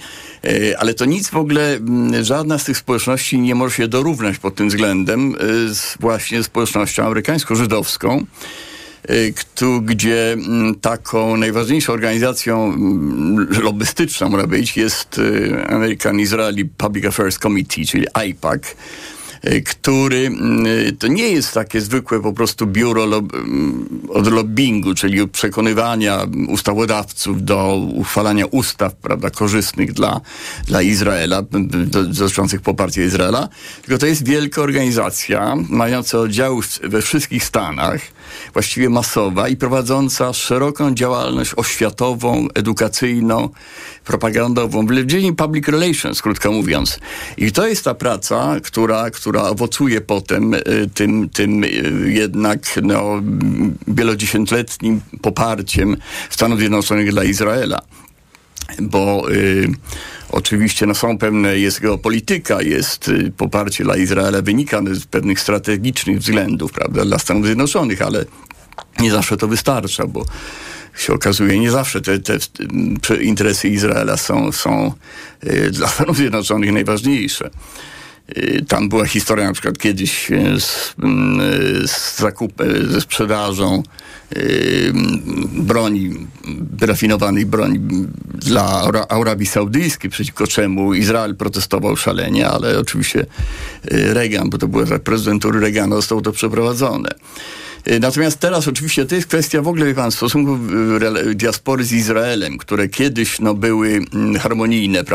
ale 0.79 0.95
to 0.95 1.05
nic 1.05 1.29
w 1.29 1.37
ogóle, 1.37 1.79
żadna 2.53 2.63
z 2.63 2.67
tych 2.67 2.79
społeczności 2.79 3.39
nie 3.39 3.55
może 3.55 3.77
się 3.77 3.89
dorównać 3.89 4.39
pod 4.39 4.55
tym 4.55 4.69
względem 4.69 5.35
z 5.69 5.97
właśnie 6.01 6.43
społecznością 6.43 7.07
amerykańsko-żydowską, 7.07 8.25
gdzie 9.83 10.37
taką 10.81 11.37
najważniejszą 11.37 11.93
organizacją 11.93 12.77
lobbystyczną, 13.63 14.29
można 14.29 14.47
powiedzieć, 14.47 14.77
jest 14.77 15.21
American 15.69 16.21
Israeli 16.21 16.65
Public 16.65 17.05
Affairs 17.05 17.39
Committee, 17.39 17.87
czyli 17.87 18.07
AIPAC, 18.15 18.63
który 19.65 20.31
to 20.99 21.07
nie 21.07 21.29
jest 21.29 21.55
takie 21.55 21.81
zwykłe 21.81 22.23
po 22.23 22.33
prostu 22.33 22.67
biuro 22.67 23.07
od 24.09 24.33
lobbingu, 24.33 24.95
czyli 24.95 25.29
przekonywania 25.29 26.27
ustawodawców 26.49 27.45
do 27.45 27.77
uchwalania 27.95 28.47
ustaw, 28.47 28.95
prawda, 28.95 29.31
korzystnych 29.31 29.93
dla, 29.93 30.21
dla 30.67 30.83
Izraela, 30.83 31.43
dotyczących 32.07 32.61
poparcia 32.61 33.03
Izraela, 33.03 33.49
tylko 33.83 33.99
to 33.99 34.07
jest 34.07 34.27
wielka 34.27 34.63
organizacja, 34.63 35.57
mająca 35.69 36.19
oddziały 36.19 36.63
we 36.83 37.03
wszystkich 37.03 37.45
Stanach, 37.45 38.01
właściwie 38.53 38.91
masowa 38.91 39.49
i 39.49 39.57
prowadząca 39.57 40.33
szeroką 40.33 40.95
działalność 40.95 41.53
oświatową, 41.57 42.47
edukacyjną, 42.55 43.49
propagandową, 44.05 44.87
w 44.87 45.07
dziedzinę 45.07 45.37
public 45.37 45.69
relations, 45.69 46.23
krótko 46.23 46.53
mówiąc. 46.53 46.99
I 47.37 47.53
to 47.53 47.67
jest 47.67 47.85
ta 47.85 47.95
praca, 47.95 48.57
która, 48.65 49.11
która 49.11 49.43
owocuje 49.43 50.01
potem 50.01 50.55
y, 50.55 50.61
tym, 50.95 51.29
tym 51.29 51.65
y, 51.65 51.69
jednak 52.07 52.61
no, 52.83 53.23
wielodziesięcioletnim 53.89 55.01
poparciem 55.23 55.97
Stanów 56.31 56.59
Zjednoczonych 56.59 57.11
dla 57.11 57.25
Izraela. 57.25 57.83
Bo 58.81 59.31
y, 59.31 59.69
oczywiście 60.31 60.87
no, 60.87 60.95
są 60.95 61.19
pewne, 61.19 61.59
jest 61.59 61.81
geopolityka, 61.81 62.63
jest 62.63 63.09
y, 63.09 63.33
poparcie 63.37 63.85
dla 63.85 63.97
Izraela, 63.97 64.43
wynika 64.43 64.81
z 64.93 65.05
pewnych 65.05 65.41
strategicznych 65.41 66.19
względów, 66.19 66.73
prawda, 66.73 67.05
dla 67.05 67.19
Stanów 67.19 67.47
Zjednoczonych, 67.47 68.03
ale 68.03 68.25
nie 69.01 69.11
zawsze 69.11 69.37
to 69.37 69.49
wystarcza, 69.49 70.07
bo 70.07 70.25
się 70.99 71.13
okazuje, 71.13 71.59
nie 71.59 71.71
zawsze 71.71 72.01
te, 72.01 72.19
te, 72.19 72.39
te 73.03 73.23
interesy 73.23 73.69
Izraela 73.69 74.17
są, 74.17 74.53
są 74.53 74.93
y, 75.45 75.71
dla 75.71 75.89
Stanów 75.89 76.17
Zjednoczonych 76.17 76.73
najważniejsze. 76.73 77.51
Y, 78.37 78.65
tam 78.69 78.89
była 78.89 79.07
historia 79.07 79.47
na 79.47 79.53
przykład 79.53 79.79
kiedyś 79.79 80.31
y, 80.31 80.61
z, 80.61 80.95
z 81.87 82.19
zakupem, 82.19 82.93
ze 82.93 83.01
sprzedażą 83.01 83.83
broni, 85.53 86.27
wyrafinowanej 86.79 87.47
broni 87.47 87.81
dla 88.35 88.91
Arabii 89.09 89.47
Saudyjskiej, 89.47 90.11
przeciwko 90.11 90.47
czemu 90.47 90.95
Izrael 90.95 91.37
protestował 91.37 91.97
szalenie, 91.97 92.49
ale 92.49 92.79
oczywiście 92.79 93.27
Reagan, 93.91 94.51
bo 94.51 94.59
to 94.59 94.69
była 94.69 94.85
za 94.85 94.99
prezydentury 94.99 95.61
Reagana, 95.61 95.97
zostało 95.97 96.21
to 96.21 96.33
przeprowadzone. 96.33 97.11
Y, 97.91 98.01
natomiast 98.01 98.39
teraz 98.39 98.69
oczywiście 98.69 99.07
to 99.07 99.15
jest 99.15 99.27
kwestia 99.27 99.63
w 99.63 99.69
ogóle, 99.69 99.87
wie 99.87 99.95
pan, 99.95 100.13
stosunków 100.13 100.59
y, 101.31 101.35
diaspory 101.35 101.85
z 101.85 101.93
Izraelem, 101.93 102.59
które 102.59 102.89
kiedyś 102.89 103.41
no, 103.41 103.55
były 103.55 104.05
mm, 104.15 104.39
harmonijne, 104.39 105.05
prawda? 105.05 105.11